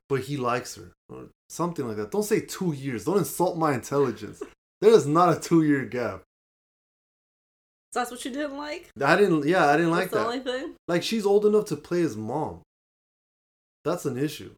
[0.08, 2.10] but he likes her or something like that.
[2.10, 3.04] Don't say two years.
[3.04, 4.42] Don't insult my intelligence.
[4.80, 6.22] there is not a two year gap.
[7.92, 8.88] So that's what you didn't like.
[9.04, 9.46] I didn't.
[9.46, 10.26] Yeah, I didn't like that's the that.
[10.26, 10.74] only thing.
[10.86, 12.62] Like she's old enough to play his mom.
[13.84, 14.54] That's an issue.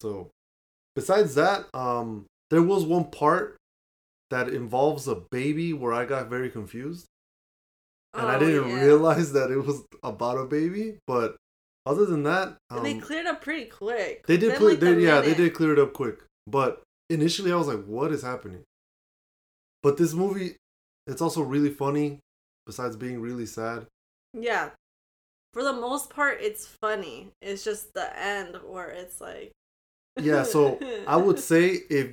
[0.00, 0.30] So,
[0.94, 3.56] besides that, um, there was one part
[4.30, 7.06] that involves a baby where I got very confused,
[8.14, 8.84] and I Oh, didn't yeah.
[8.84, 10.98] realize that it was about a baby.
[11.06, 11.36] But
[11.86, 14.26] other than that, And they um, cleared up pretty quick.
[14.26, 14.70] They did clear.
[14.70, 16.20] like, they, a yeah, they did clear it up quick.
[16.46, 18.62] But initially, I was like, "What is happening?"
[19.82, 20.56] But this movie,
[21.06, 22.20] it's also really funny.
[22.66, 23.86] Besides being really sad,
[24.34, 24.70] Yeah.
[25.58, 27.32] For the most part, it's funny.
[27.42, 29.50] It's just the end where it's like.
[30.16, 30.44] yeah.
[30.44, 32.10] So I would say if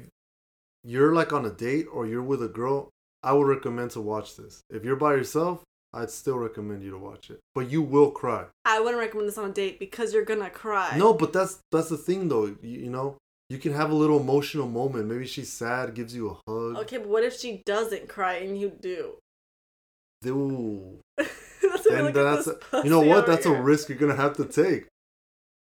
[0.84, 2.90] you're like on a date or you're with a girl,
[3.22, 4.64] I would recommend to watch this.
[4.72, 5.62] If you're by yourself,
[5.94, 7.40] I'd still recommend you to watch it.
[7.54, 8.46] But you will cry.
[8.66, 10.98] I wouldn't recommend this on a date because you're gonna cry.
[10.98, 12.48] No, but that's that's the thing though.
[12.48, 13.16] You, you know,
[13.52, 15.06] you can have a little emotional moment.
[15.06, 16.78] Maybe she's sad, gives you a hug.
[16.78, 19.20] Okay, but what if she doesn't cry and you do?
[20.26, 20.98] Ooh.
[21.72, 23.26] That's what Then look that's you know what?
[23.28, 24.88] That's a risk you're gonna have to take.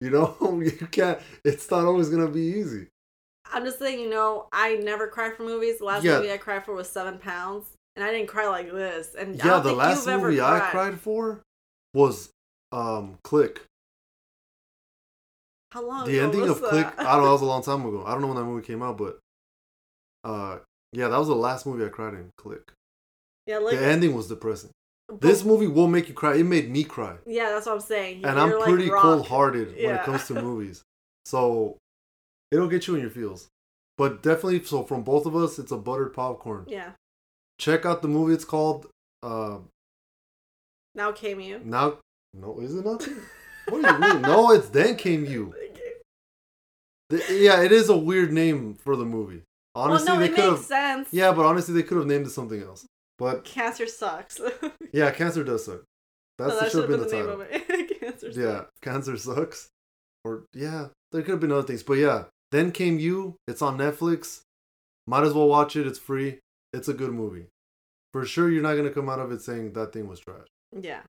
[0.00, 1.18] You know, you can't.
[1.44, 2.88] It's not always gonna be easy.
[3.52, 5.78] I'm just saying, you know, I never cry for movies.
[5.78, 6.16] The last Yeah.
[6.18, 9.14] movie I cried for was Seven Pounds, and I didn't cry like this.
[9.14, 10.98] And Yeah, the last movie I cried.
[11.00, 11.42] for
[11.92, 12.30] was
[12.72, 13.62] um Click.
[15.72, 16.06] How long?
[16.06, 16.86] the ending of Click.
[16.98, 17.24] I don't know.
[17.26, 18.04] That was a long time ago.
[18.06, 19.18] I don't know when that movie came out, but
[20.24, 20.58] uh,
[20.92, 22.30] yeah, that was the last movie I cried in.
[22.38, 22.72] Click.
[23.46, 24.70] yeah, like the ending was depressing.
[25.08, 26.36] But- This movie will make you cry.
[26.36, 28.24] It made me cry, Yeah, that's what I'm saying.
[28.24, 29.02] and You're I'm like pretty rock.
[29.02, 30.82] cold-hearted when it comes to movies.
[31.26, 31.76] So
[32.50, 33.48] it'll get you in your feels.
[33.96, 36.64] But definitely, so from both of us, it's a buttered popcorn.
[36.68, 36.92] Yeah.
[37.58, 38.34] Check out the movie.
[38.34, 38.88] It's called
[39.22, 39.58] uh,
[40.94, 41.60] Now came you.
[41.64, 41.98] now.
[42.34, 43.06] No, is it not?
[43.68, 44.22] What do you mean?
[44.22, 45.54] No, it's then came you.
[47.08, 49.42] The- yeah, it is a weird name for the movie.
[49.74, 50.64] Honestly, well, no, they it could makes have.
[50.66, 51.08] sense.
[51.12, 52.84] Yeah, but honestly, they could have named it something else.
[53.18, 54.40] But Cancer sucks.
[54.92, 55.82] yeah, cancer does suck.
[56.38, 57.40] That's no, that that should have been been the name title.
[57.42, 58.00] of it.
[58.00, 58.70] Cancer Yeah, sucks.
[58.82, 59.68] cancer sucks.
[60.24, 62.24] Or yeah, there could have been other things, but yeah.
[62.50, 63.36] Then came you.
[63.46, 64.40] It's on Netflix.
[65.06, 65.86] Might as well watch it.
[65.86, 66.38] It's free.
[66.72, 67.46] It's a good movie.
[68.12, 70.46] For sure, you're not gonna come out of it saying that thing was trash.
[70.72, 71.00] Yeah.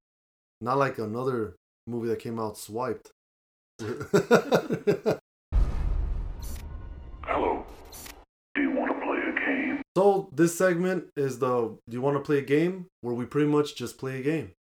[0.61, 1.55] Not like another
[1.87, 3.11] movie that came out swiped.
[7.23, 7.65] Hello.
[8.55, 9.81] Do you want to play a game?
[9.95, 13.47] So this segment is the do you want to play a game where we pretty
[13.47, 14.51] much just play a game.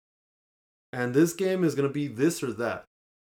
[0.93, 2.85] And this game is gonna be this or that.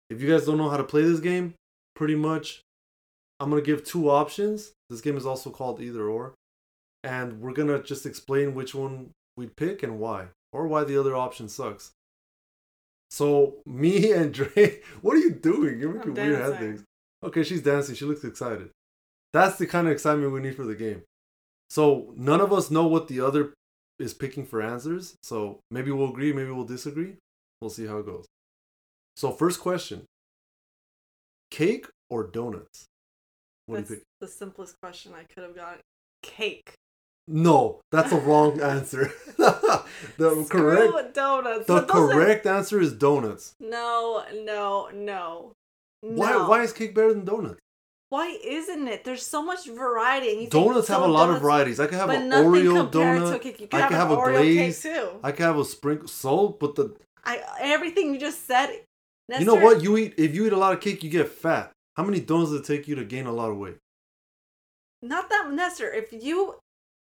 [0.08, 1.54] If you guys don't know how to play this game,
[1.94, 2.62] pretty much
[3.38, 4.72] I'm gonna give two options.
[4.88, 6.34] This game is also called either or.
[7.04, 10.28] And we're gonna just explain which one we'd pick and why.
[10.52, 11.92] Or why the other option sucks.
[13.10, 15.78] So me and Dre, what are you doing?
[15.78, 16.84] You're making weird head things.
[17.22, 17.94] Okay, she's dancing.
[17.94, 18.70] She looks excited.
[19.32, 21.02] That's the kind of excitement we need for the game.
[21.70, 23.54] So none of us know what the other
[23.98, 25.14] is picking for answers.
[25.22, 27.14] So maybe we'll agree, maybe we'll disagree.
[27.60, 28.26] We'll see how it goes.
[29.16, 30.04] So first question:
[31.50, 32.84] cake or donuts?
[33.66, 34.06] What That's do you pick?
[34.20, 35.80] the simplest question I could have gotten.
[36.22, 36.72] Cake.
[37.28, 39.12] No, that's a wrong answer.
[39.36, 39.84] the
[40.18, 41.66] Screw correct donuts.
[41.66, 43.54] the correct answer is donuts.
[43.60, 45.52] No, no, no.
[46.00, 46.48] Why No.
[46.48, 47.60] why is cake better than donuts?
[48.10, 49.04] Why isn't it?
[49.04, 50.30] There's so much variety.
[50.32, 51.78] And you think Donuts have a lot of varieties.
[51.78, 53.34] I could have an Oreo compared to a donut.
[53.34, 54.82] I could have, have an a Oreo glaze.
[54.82, 55.08] cake too.
[55.22, 56.08] I could have a sprinkle.
[56.08, 58.68] So, but the I everything you just said.
[59.28, 61.70] you know what you eat if you eat a lot of cake, you get fat.
[61.96, 63.76] How many donuts does it take you to gain a lot of weight?
[65.02, 65.90] Not that Nestor.
[65.92, 66.56] If you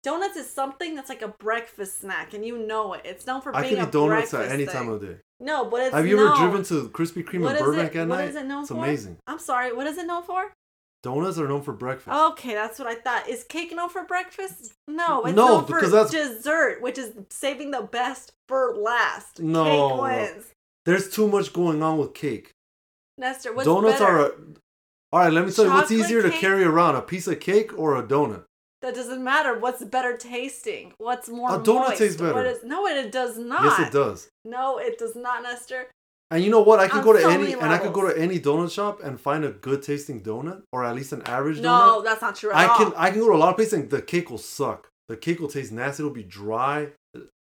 [0.04, 3.02] donuts is something that's like a breakfast snack, and you know it.
[3.06, 4.76] It's known for I being can a eat donuts breakfast at any thing.
[4.76, 5.16] time of the day.
[5.40, 8.00] No, but it's Have you ever driven to Krispy Kreme What in Burbank it?
[8.00, 8.30] at What night?
[8.30, 8.78] is it known it's for?
[8.78, 9.18] amazing.
[9.26, 9.72] I'm sorry.
[9.74, 10.52] What is it known for?
[11.04, 12.16] Donuts are known for breakfast.
[12.16, 13.28] Okay, that's what I thought.
[13.28, 14.74] Is cake known for breakfast?
[14.88, 19.40] No, it's No, known for that's- dessert, which is saving the best for last.
[19.40, 19.64] No.
[19.64, 20.46] Cake wins.
[20.86, 22.52] There's too much going on with cake.
[23.18, 24.06] Nestor, what's donuts better?
[24.20, 24.32] are a.
[25.14, 27.78] All right, let me tell you what's easier to carry around: a piece of cake
[27.78, 28.44] or a donut.
[28.82, 29.58] That doesn't matter.
[29.60, 30.94] What's better tasting?
[30.98, 31.98] What's more A donut moist?
[31.98, 32.34] tastes better.
[32.34, 33.64] What is, no, it does not.
[33.64, 34.30] Yes, it does.
[34.46, 35.88] No, it does not, Nestor.
[36.32, 36.80] And you know what?
[36.80, 38.72] I could On go to so any many and I could go to any donut
[38.72, 41.63] shop and find a good tasting donut or at least an average donut.
[41.63, 42.78] No, that's not true at I all.
[42.78, 44.88] can I can go to a lot of places and the cake will suck.
[45.10, 46.02] The cake will taste nasty.
[46.04, 46.89] It'll be dry.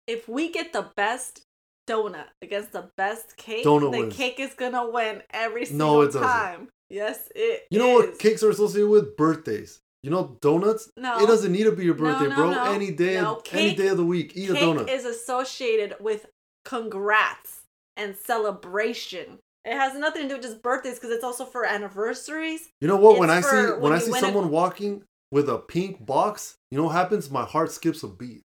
[0.09, 1.43] if we get the best
[1.89, 4.17] donut against the best cake, Donut the wins.
[4.17, 6.23] cake is gonna win every No, it doesn't.
[6.23, 6.69] time.
[6.89, 8.09] Yes, it You know is.
[8.09, 9.17] what cakes are associated with?
[9.17, 9.79] Birthdays.
[10.03, 10.91] You know donuts?
[10.97, 11.23] No.
[11.23, 12.51] It doesn't need to be your No, birthday, no, bro.
[12.51, 12.73] no.
[12.73, 14.89] Any day, No, of, any cake- day of the week, eat a Cake donut.
[14.91, 16.27] is associated with
[16.65, 17.60] congrats
[17.97, 19.39] and celebration.
[19.65, 22.71] It has nothing to do with just birthdays because it's also for anniversaries.
[22.81, 23.19] you know what?
[23.19, 26.79] When I see when when I see a- someone walking with a pink box, you
[26.79, 27.31] know what happens?
[27.31, 28.43] My heart skips a beat.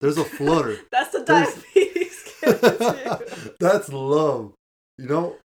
[0.00, 0.78] There's a flutter.
[0.90, 2.32] That's the diabetes.
[3.60, 4.54] That's love.
[4.98, 5.36] You know,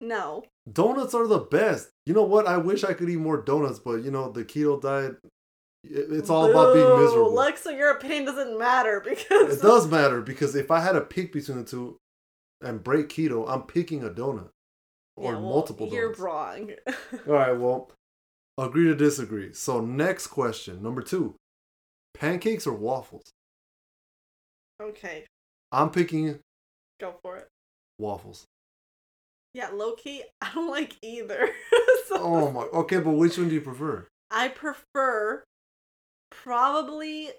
[0.00, 0.44] no.
[0.70, 1.90] donuts are the best.
[2.06, 2.46] You know what?
[2.46, 5.16] I wish I could eat more donuts, but you know the keto diet.
[5.84, 7.34] It's all about being miserable.
[7.34, 11.02] Look, so your opinion doesn't matter because It does matter because if I had to
[11.02, 11.98] pick between the two
[12.64, 14.48] and break keto, I'm picking a donut
[15.16, 16.20] or Yeah, well, multiple You're donuts.
[16.20, 16.70] wrong.
[17.28, 17.90] All right, well,
[18.58, 19.52] agree to disagree.
[19.52, 21.34] So next question, number two,
[22.14, 23.22] pancakes or waffles?
[24.82, 25.24] okay,
[25.72, 26.38] I'm picking
[27.00, 27.48] go for it.
[27.98, 28.44] waffles.
[29.54, 31.48] Yeah, low key, I don't like either.
[32.08, 32.62] so Oh my.
[32.62, 34.08] Okay, but which one do you prefer?
[34.30, 35.44] I prefer
[36.30, 37.30] probably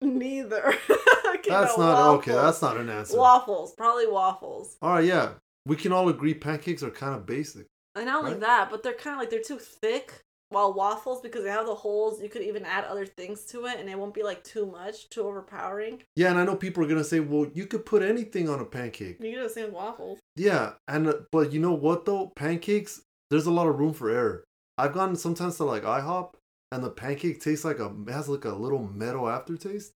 [0.00, 0.74] Neither.
[1.26, 2.32] Okay, That's no, not okay.
[2.32, 3.18] That's not an answer.
[3.18, 4.76] Waffles, probably waffles.
[4.80, 5.30] All right, yeah,
[5.66, 7.66] we can all agree pancakes are kind of basic.
[7.96, 8.40] And not only Right.
[8.40, 10.22] that, but they're kind of like they're too thick.
[10.50, 13.80] While waffles, because they have the holes, you could even add other things to it,
[13.80, 16.02] and it won't be like too much, too overpowering.
[16.14, 18.64] Yeah, and I know people are gonna say, well, you could put anything on a
[18.64, 19.16] pancake.
[19.20, 20.20] You can do the same with waffles.
[20.36, 22.32] Yeah, and uh, but you know what though?
[22.36, 24.44] Pancakes, there's a lot of room for error.
[24.78, 26.34] I've gone sometimes to like IHOP,
[26.72, 29.92] and the pancake tastes like a has like a little metal aftertaste.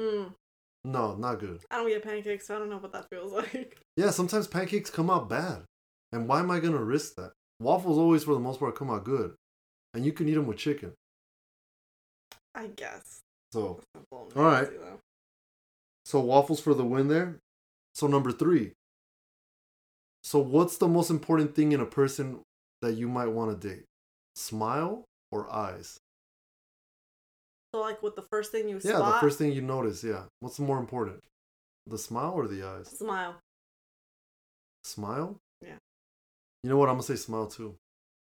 [0.00, 0.32] Mm,
[0.84, 1.60] No, not good.
[1.70, 3.78] I don't get pancakes, so I don't know what that feels like.
[3.96, 5.64] Yeah, sometimes pancakes come out bad,
[6.12, 7.32] and why am I gonna risk that?
[7.60, 9.34] Waffles always, for the most part, come out good,
[9.94, 10.92] and you can eat them with chicken.
[12.54, 13.20] I guess.
[13.52, 14.68] So, That's a little All right.
[16.04, 17.38] so waffles for the win there.
[17.94, 18.72] So number three.
[20.22, 22.40] So what's the most important thing in a person
[22.82, 23.84] that you might want to date?
[24.36, 25.98] Smile or eyes?
[27.78, 30.02] So, like, with the first thing you Yeah, spot, the first thing you notice.
[30.02, 31.22] Yeah, what's more important,
[31.86, 32.88] the smile or the eyes?
[32.88, 33.36] smile.
[34.82, 35.36] Smile.
[35.62, 35.76] Yeah.
[36.64, 36.88] You know what?
[36.88, 37.76] I'm gonna say smile too.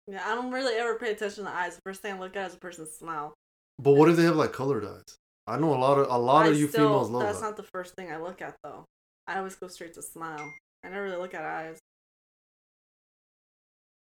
[0.07, 1.75] Yeah, I don't really ever pay attention to eyes.
[1.75, 3.33] The first thing I look at is a person's smile.
[3.77, 5.17] But what if they have like colored eyes?
[5.47, 7.47] I know a lot of a lot I of you still, females love That's that.
[7.47, 8.85] not the first thing I look at, though.
[9.27, 10.49] I always go straight to smile.
[10.81, 11.77] I never really look at eyes.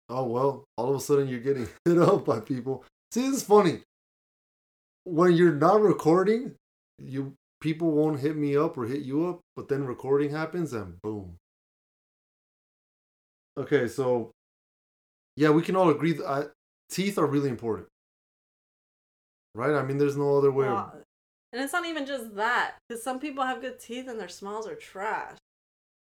[0.10, 2.84] Oh well, all of a sudden you're getting hit up by people.
[3.12, 3.84] See, this is funny.
[5.04, 6.56] When you're not recording,
[6.98, 11.02] you people won't hit me up or hit you up, but then recording happens and
[11.02, 11.38] boom.
[13.58, 14.32] Okay, so
[15.36, 16.44] yeah, we can all agree that I,
[16.90, 17.88] teeth are really important,
[19.56, 19.76] right?
[19.76, 20.68] I mean, there's no other way.
[20.68, 20.94] of,
[21.52, 24.68] and it's not even just that, because some people have good teeth and their smiles
[24.68, 25.38] are trash.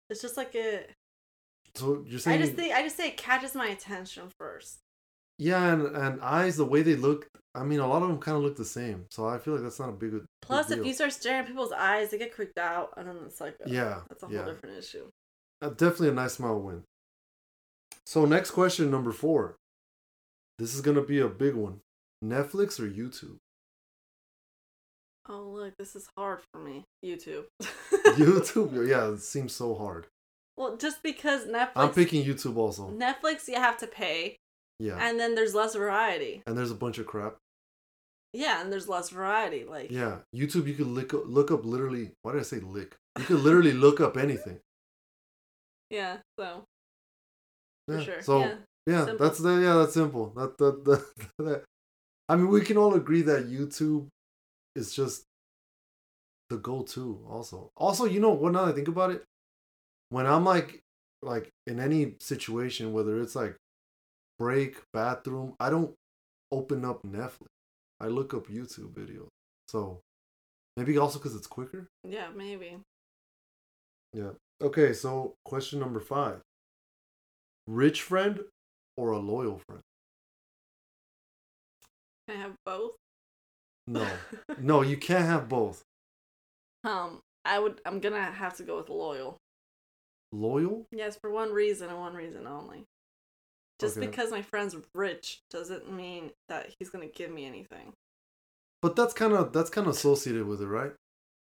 [0.10, 0.91] It's just like it.
[1.76, 4.80] so you're saying I just think I just say it catches my attention first.
[5.38, 7.28] Yeah, and and eyes, the way they look.
[7.54, 9.63] I mean, a lot of them kind of look the same, so I feel like
[9.63, 10.12] that's not a big.
[10.12, 13.17] big Plus, if you start staring at people's eyes, they get creeped out, and then
[13.26, 14.45] it's like, uh, yeah, that's a whole yeah.
[14.45, 15.10] different issue.
[15.62, 16.84] Uh, definitely a nice smile win.
[18.06, 19.56] So next question, number four.
[20.60, 21.82] This is gonna be a big one.
[22.23, 23.38] Netflix or YouTube?
[25.30, 26.84] Oh look, this is hard for me.
[27.06, 27.45] YouTube.
[27.62, 28.88] YouTube?
[28.88, 30.08] Yeah, it seems so hard.
[30.56, 31.71] Well, just because Netflix.
[31.76, 32.89] I'm picking YouTube also.
[32.89, 34.38] Netflix, you have to pay,
[34.79, 34.97] Yeah.
[34.99, 36.43] and then there's less variety.
[36.45, 37.35] And there's a bunch of crap.
[38.33, 39.63] Yeah, and there's less variety.
[39.65, 40.19] Like, Yeah.
[40.35, 42.95] YouTube you could look up, look up literally why did I say lick?
[43.17, 44.59] You could literally look up anything.
[45.89, 46.17] yeah.
[46.39, 46.63] So
[47.87, 47.99] Yeah.
[48.01, 48.21] sure.
[48.21, 48.55] So yeah.
[48.85, 50.31] yeah, that's the yeah, that's simple.
[50.35, 51.05] That that, that
[51.39, 51.63] that
[52.29, 54.07] I mean we can all agree that YouTube
[54.75, 55.23] is just
[56.49, 57.71] the go-to also.
[57.75, 59.23] Also, you know what now I think about it?
[60.09, 60.79] When I'm like
[61.23, 63.55] like in any situation, whether it's like
[64.39, 65.93] break, bathroom, I don't
[66.52, 67.47] open up Netflix.
[68.00, 69.28] I look up YouTube videos.
[69.67, 70.00] So
[70.76, 71.88] maybe also because it's quicker.
[72.04, 72.78] Yeah, maybe.
[74.13, 74.32] Yeah.
[74.62, 76.41] Okay, so question number five.
[77.67, 78.39] Rich friend
[78.95, 79.82] or a loyal friend?
[82.28, 82.91] Can I have both?
[83.88, 84.06] No.
[84.60, 85.84] No, you can't have both.
[86.84, 87.80] um, I would.
[87.86, 89.38] I'm gonna have to go with loyal.
[90.34, 90.86] Loyal?
[90.91, 92.84] Yes, for one reason and one reason only.
[93.79, 94.07] Just Okay.
[94.07, 97.93] because my friend's rich doesn't mean that he's gonna give me anything.
[98.81, 100.93] But that's kind of that's kind of associated with it, right?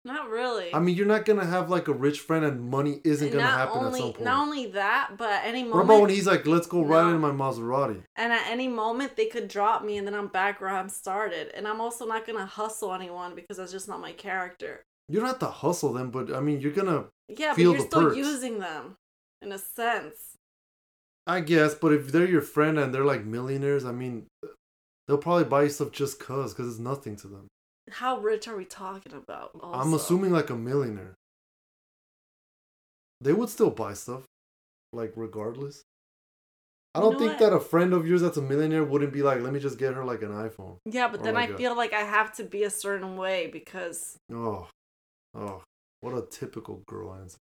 [0.03, 0.71] Not really.
[0.73, 3.77] I mean, you're not gonna have like a rich friend and money isn't gonna happen
[3.85, 4.23] only at some point.
[4.23, 7.09] not only that, but at any what moment about when he's like, "Let's go ride
[7.13, 8.03] in my Maserati"?
[8.15, 11.51] and at any moment they could drop me and then I'm back where I'm started.
[11.55, 14.83] And I'm also not gonna hustle anyone because that's just not my character.
[15.07, 17.81] You don't have to hustle them, but I mean, you're gonna, Yeah, Feel but you're
[17.81, 18.17] the still perks.
[18.17, 18.97] using them
[19.41, 20.37] in a sense.
[21.27, 21.75] I guess.
[21.75, 24.27] But if they're your friend and they're like millionaires, I mean,
[25.07, 27.47] they'll probably buy you stuff just cause, cause it's nothing to them.
[27.91, 29.51] How rich are we talking about?
[29.63, 31.13] I'm assuming like a millionaire.
[33.21, 34.23] They would still buy stuff,
[34.93, 35.81] like regardless.
[36.93, 37.39] I You don't know think what?
[37.51, 39.93] that a friend of yours that's a millionaire wouldn't be like, let me just get
[39.93, 40.77] her like an iPhone.
[40.85, 43.47] Yeah, but then like I a- feel like I have to be a certain way
[43.51, 44.67] because Oh,
[45.35, 45.61] oh,
[46.01, 47.37] what a typical girl answer.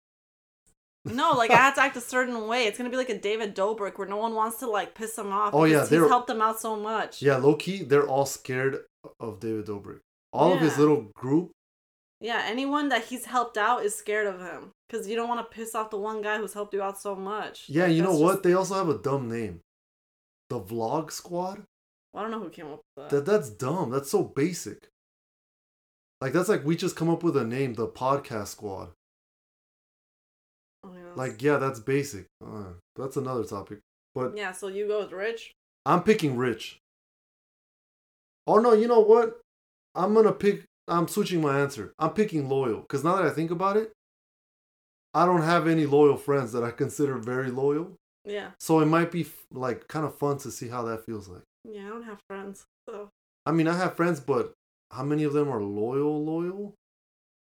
[1.06, 2.66] No, like I have to act a certain way.
[2.66, 5.32] It's gonna be like a David Dobrik where no one wants to like piss him
[5.32, 5.54] off.
[5.54, 7.22] Oh, yeah, he's they're- helped them out so much.
[7.22, 8.84] Yeah, low key, they're all scared
[9.20, 10.00] of David Dobrik.
[10.32, 10.80] All of his Yeah.
[10.80, 11.52] little group.
[12.22, 15.56] Yeah, anyone that he's helped out is scared of him because you don't want to
[15.56, 17.66] piss off the one guy who's helped you out so much.
[17.68, 18.32] Yeah, Like, you know that's what?
[18.36, 19.60] just- They also have a dumb name.
[20.50, 21.64] The Vlog Squad.
[22.16, 23.26] I don't know who came up with that.
[23.26, 23.90] That that's dumb.
[23.90, 24.88] That's so basic.
[26.22, 28.92] Like that's like we just come up with a name, the Podcast Squad.
[31.16, 32.28] Like yeah, that's basic.
[32.46, 33.80] Uh, that's another topic.
[34.16, 35.52] But yeah, so you go with Rich.
[35.86, 36.80] I'm picking Rich.
[38.48, 39.40] Oh no, you know what?
[39.96, 41.94] I'm gonna pick I'm switching my answer.
[41.98, 43.92] I'm picking loyal because now that I think about it,
[45.14, 47.96] I don't have any loyal friends that I consider very loyal.
[48.26, 48.52] Yeah.
[48.60, 51.44] So it might be f- like kind of fun to see how that feels like.
[51.66, 52.66] Yeah, I don't have friends.
[52.88, 53.10] So
[53.46, 54.54] I mean, I have friends, but
[54.92, 56.24] how many of them are loyal?
[56.24, 56.74] Loyal?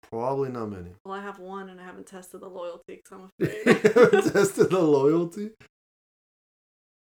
[0.10, 0.91] Probably not many.
[1.03, 3.84] well I have one and I haven't tested the loyalty because I'm afraid.
[4.34, 5.51] Tested the loyalty.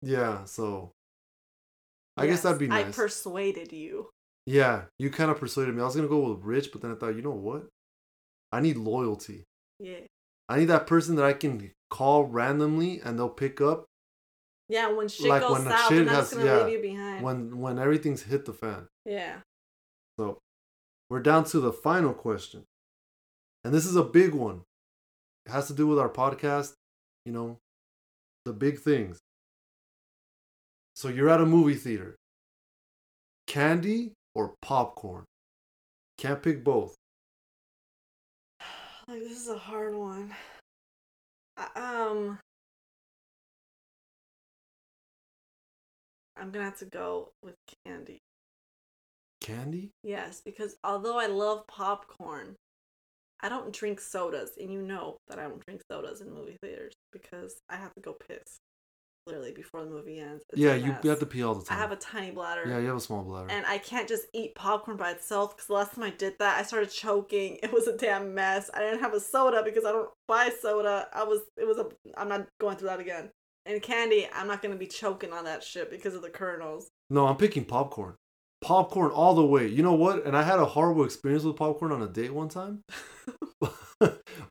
[0.02, 0.92] Yeah, so
[2.16, 2.86] I guess that'd be nice.
[2.86, 4.10] I persuaded you.
[4.46, 5.82] yeah, you kind of persuaded me.
[5.82, 7.66] I was gonna go with rich, but then I thought, you know what?
[8.52, 9.44] I need loyalty.
[9.80, 10.00] Yeah.
[10.48, 13.86] I need that person that I can call randomly and they'll pick up
[14.68, 17.22] Yeah, when shit Like goes when south, shit has- gonna yeah, leave you behind.
[17.24, 18.86] when when everything's hit the fan.
[19.04, 19.38] yeah.
[20.18, 20.38] So
[21.10, 22.64] we're down to the final question.
[23.64, 24.62] And this is a big one.
[25.46, 26.74] It has to do with our podcast,
[27.24, 27.58] you know,
[28.44, 29.18] the big things.
[30.94, 32.16] So you're at a movie theater.
[33.46, 35.24] Candy or popcorn?
[36.18, 36.94] Can't pick both.
[39.06, 40.32] Like this is a hard one.
[41.76, 42.38] Um
[46.38, 47.54] I'm gonna have to go with
[47.84, 48.18] candy.
[49.42, 49.90] Candy?
[50.02, 52.56] Yes, because although I love popcorn,
[53.40, 56.92] I don't drink sodas, and you know that I don't drink sodas in movie theaters
[57.12, 58.58] because I have to go piss
[59.26, 60.44] literally before the movie ends.
[60.50, 61.78] It's yeah, you, you have to pee all the time.
[61.78, 62.64] I have a tiny bladder.
[62.66, 63.50] yeah, you have a small bladder.
[63.50, 66.58] And I can't just eat popcorn by itself because the last time I did that,
[66.58, 67.58] I started choking.
[67.62, 68.70] It was a damn mess.
[68.74, 71.08] I didn't have a soda because I don't buy soda.
[71.12, 73.30] I was, it was a, I'm not going through that again.
[73.66, 76.88] And candy, I'm not going to be choking on that shit because of the kernels.
[77.08, 78.14] No, I'm picking popcorn.
[78.64, 79.66] Popcorn all the way.
[79.66, 80.24] You know what?
[80.24, 82.80] And I had a horrible experience with popcorn on a date one time.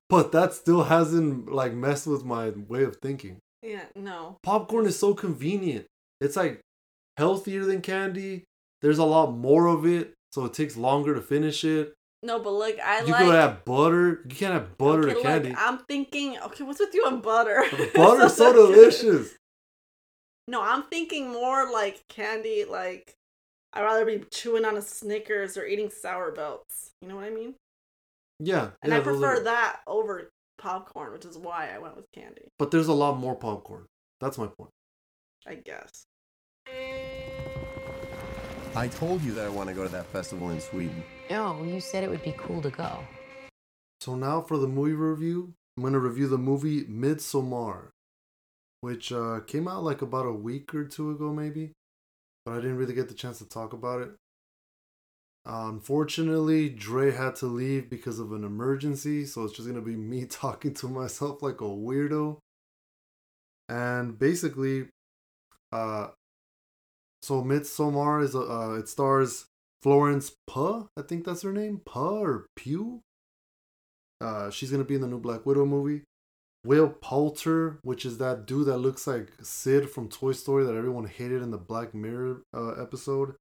[0.10, 3.40] but that still hasn't like messed with my way of thinking.
[3.64, 4.38] Yeah, no.
[4.44, 5.88] Popcorn is so convenient.
[6.22, 6.62] It's like
[7.18, 8.44] healthier than candy.
[8.84, 11.94] There's a lot more of it, so it takes longer to finish it.
[12.22, 13.26] No, but look, I you like.
[13.26, 14.22] could add butter.
[14.30, 15.56] You can't have butter okay, to look, candy.
[15.58, 17.64] I'm thinking, okay, what's with you and butter?
[17.96, 18.76] Butter's so good.
[18.76, 19.36] delicious.
[20.48, 23.16] No, I'm thinking more like candy, like
[23.74, 26.92] I'd rather be chewing on a Snickers or eating sour belts.
[27.02, 27.56] You know what I mean?
[28.40, 32.06] Yeah, And yeah, I prefer are- that over popcorn, which is why I went with
[32.12, 33.86] candy, But there's a lot more popcorn.
[34.20, 34.72] That's my point.
[35.48, 36.06] I guess.
[38.76, 41.04] I told you that I want to go to that festival in Sweden.
[41.30, 43.00] No, you said it would be cool to go.
[44.02, 47.90] So now for the movie review, I'm gonna review the movie Midsommar,
[48.82, 51.72] which uh, came out like about a week or two ago, maybe,
[52.46, 54.12] but I didn't really get the chance to talk about it.
[55.46, 59.96] Uh, unfortunately, Dre had to leave because of an emergency, so it's just gonna be
[59.96, 62.38] me talking to myself like a weirdo.
[63.70, 64.88] And basically,
[65.72, 66.10] uh,
[67.22, 69.46] so Midsommar is a, uh, it stars
[69.82, 73.02] Florence Puh, I think that's her name, Puh or Pew.
[74.22, 76.04] Uh, she's gonna be in the new Black Widow movie.
[76.66, 81.06] Will Poulter, which is that dude that looks like Sid from Toy Story that everyone
[81.06, 83.36] hated in the Black Mirror uh, episode.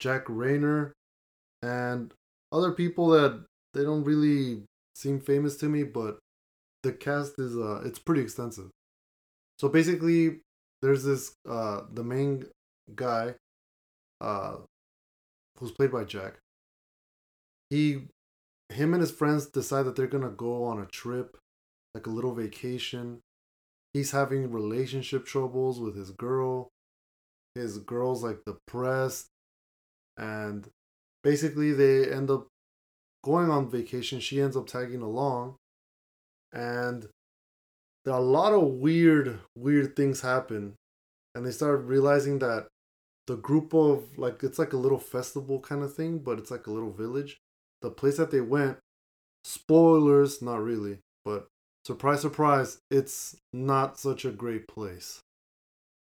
[0.00, 0.92] Jack Reynor,
[1.62, 2.12] and
[2.52, 6.18] other people that they don't really seem famous to me, but
[6.82, 8.70] the cast is uh it's pretty extensive.
[9.58, 10.40] So basically,
[10.82, 12.46] there's this uh the main
[12.94, 13.34] guy,
[14.20, 14.56] uh,
[15.58, 16.34] who's played by Jack.
[17.70, 18.02] He
[18.70, 21.38] him and his friends decide that they're gonna go on a trip,
[21.94, 23.20] like a little vacation.
[23.92, 26.68] He's having relationship troubles with his girl.
[27.54, 29.28] His girl's like depressed,
[30.16, 30.68] and
[31.22, 32.48] basically they end up
[33.24, 34.18] going on vacation.
[34.18, 35.54] She ends up tagging along,
[36.52, 37.06] and
[38.04, 40.74] there are a lot of weird, weird things happen,
[41.34, 42.66] and they start realizing that
[43.28, 46.66] the group of like it's like a little festival kind of thing, but it's like
[46.66, 47.38] a little village
[47.84, 48.78] the place that they went
[49.44, 51.46] spoilers not really but
[51.86, 55.20] surprise surprise it's not such a great place.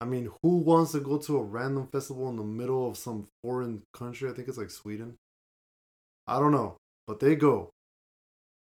[0.01, 3.29] I mean who wants to go to a random festival in the middle of some
[3.43, 4.31] foreign country?
[4.31, 5.17] I think it's like sweden.
[6.27, 6.77] I don't know
[7.07, 7.71] but they go.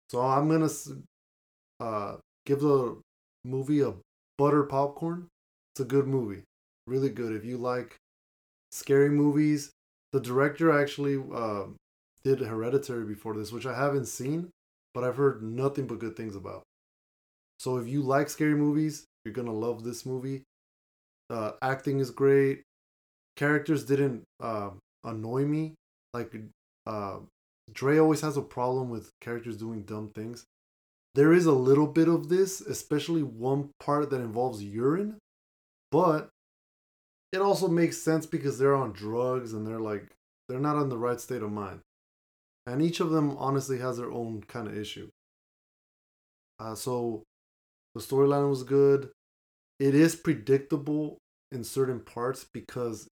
[0.10, 0.70] So i'm gonna
[1.80, 2.98] uh give the
[3.46, 3.94] movie a
[4.38, 5.28] butter popcorn.
[5.74, 6.44] It's a good movie.
[6.88, 7.34] Really good.
[7.34, 7.96] If you like
[8.72, 9.72] scary movies
[10.14, 11.66] the director actually uh,
[12.24, 14.52] did Hereditary before this, which I haven't seen,
[14.94, 16.62] but I've heard nothing but good things about.
[17.64, 20.44] So if you like scary movies, you're gonna love this movie.
[21.30, 22.64] Uh, acting is great.
[23.38, 24.72] Characters didn't uh,
[25.06, 25.76] annoy me.
[26.14, 26.36] Like
[26.86, 27.20] uh,
[27.72, 30.44] Dre always has a problem with characters doing dumb things.
[31.16, 35.18] There is a little bit of this, especially one part that involves urine,
[35.90, 36.28] but
[37.32, 40.12] it also makes sense because they're on drugs and they're like
[40.50, 41.80] they're not in the right state of mind.
[42.68, 45.08] and each of them honestly has their own kind of issue.
[46.60, 47.24] Uh, so
[47.96, 49.10] the storyline was good.
[49.80, 51.18] It is predictable
[51.52, 53.08] in certain parts because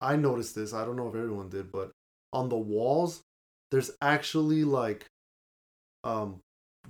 [0.00, 0.72] I noticed this.
[0.74, 1.92] I don't know if everyone did, but
[2.32, 3.22] on the walls,
[3.70, 5.06] there's actually like
[6.04, 6.40] um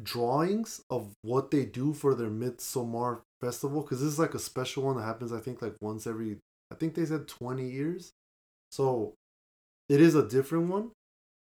[0.03, 4.83] drawings of what they do for their Midsommar festival because this is like a special
[4.85, 6.39] one that happens I think like once every
[6.71, 8.13] I think they said 20 years.
[8.71, 9.15] So
[9.89, 10.91] it is a different one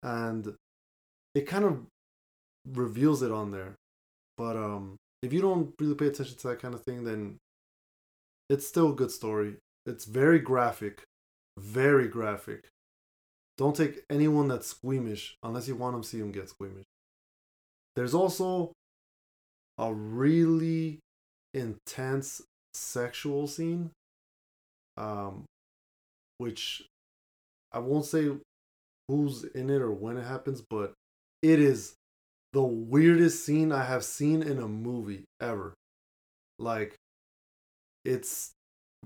[0.03, 0.55] and
[1.35, 1.87] it kind of
[2.67, 3.77] reveals it on there.
[4.37, 7.39] But um if you don't really pay attention to that kind of thing then
[8.49, 9.57] it's still a good story.
[9.87, 11.03] It's very graphic.
[11.59, 12.69] Very graphic.
[13.57, 16.87] Don't take anyone that's squeamish unless you want them to see them get squeamish.
[17.97, 18.73] There's also
[19.77, 21.01] a really
[21.53, 22.41] intense
[22.73, 23.91] sexual scene,
[24.97, 25.45] um,
[26.39, 26.87] which
[27.73, 28.31] I won't say
[29.09, 30.95] who's in it or when it happens, but
[31.43, 31.95] it is
[32.59, 35.75] the weirdest scene I have seen in a movie ever.
[36.59, 36.97] Like,
[38.05, 38.51] it's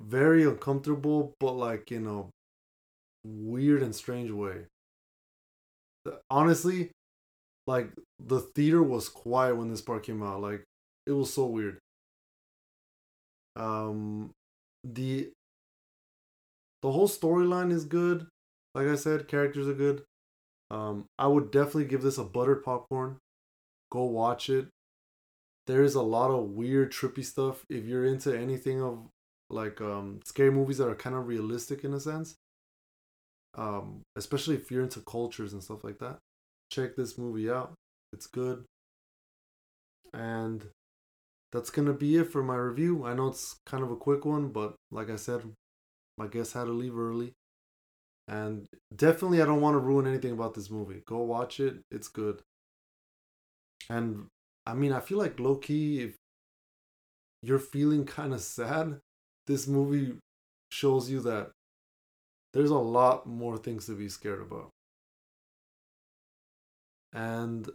[0.00, 2.24] very uncomfortable, but like in a
[3.26, 4.68] weird and strange way.
[6.30, 6.92] Honestly,
[7.66, 10.40] like the theater was quiet when this part came out.
[10.40, 10.64] Like
[11.06, 11.76] it was so weird.
[13.54, 14.30] Um,
[14.82, 15.30] the
[16.80, 18.28] the whole storyline is good.
[18.74, 20.04] Like I said, characters are good.
[20.70, 23.18] Um, I would definitely give this a buttered popcorn.
[23.92, 24.68] Go watch it.
[25.66, 27.66] There is a lot of weird, trippy stuff.
[27.68, 29.06] If you're into anything of
[29.50, 32.36] like um, scary movies that are kind of realistic in a sense,
[33.54, 36.16] um, especially if you're into cultures and stuff like that,
[36.70, 37.74] check this movie out.
[38.14, 38.64] It's good.
[40.14, 40.64] And
[41.52, 43.04] that's gonna be it for my review.
[43.04, 45.42] I know it's kind of a quick one, but like I said,
[46.16, 47.34] my guest had to leave early.
[48.26, 48.64] And
[48.96, 51.02] definitely I don't want to ruin anything about this movie.
[51.04, 51.82] Go watch it.
[51.90, 52.40] It's good.
[53.90, 54.26] And
[54.66, 56.16] I mean, I feel like low key, if
[57.42, 59.00] you're feeling kind of sad,
[59.46, 60.18] this movie
[60.70, 61.50] shows you that
[62.52, 64.70] there's a lot more things to be scared about.
[67.12, 67.68] And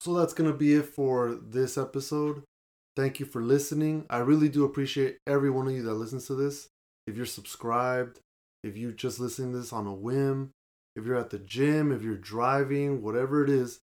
[0.00, 2.42] so that's going to be it for this episode.
[2.96, 4.04] Thank you for listening.
[4.10, 6.68] I really do appreciate every one of you that listens to this.
[7.06, 8.20] If you're subscribed,
[8.62, 10.50] if you're just listening to this on a whim,
[10.96, 13.80] if you're at the gym, if you're driving, whatever it is,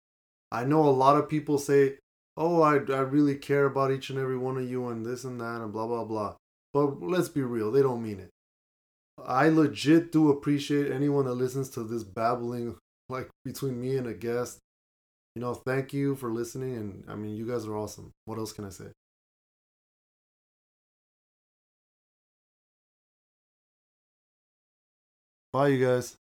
[0.52, 1.98] I know a lot of people say,
[2.38, 5.40] Oh, I, I really care about each and every one of you and this and
[5.40, 6.36] that and blah, blah, blah.
[6.74, 8.30] But let's be real, they don't mean it.
[9.26, 12.78] I legit do appreciate anyone that listens to this babbling
[13.10, 14.60] like between me and a guest.
[15.36, 18.12] You know, thank you for listening and I mean you guys are awesome.
[18.26, 18.88] What else can I say?
[25.54, 26.18] Bye you guys.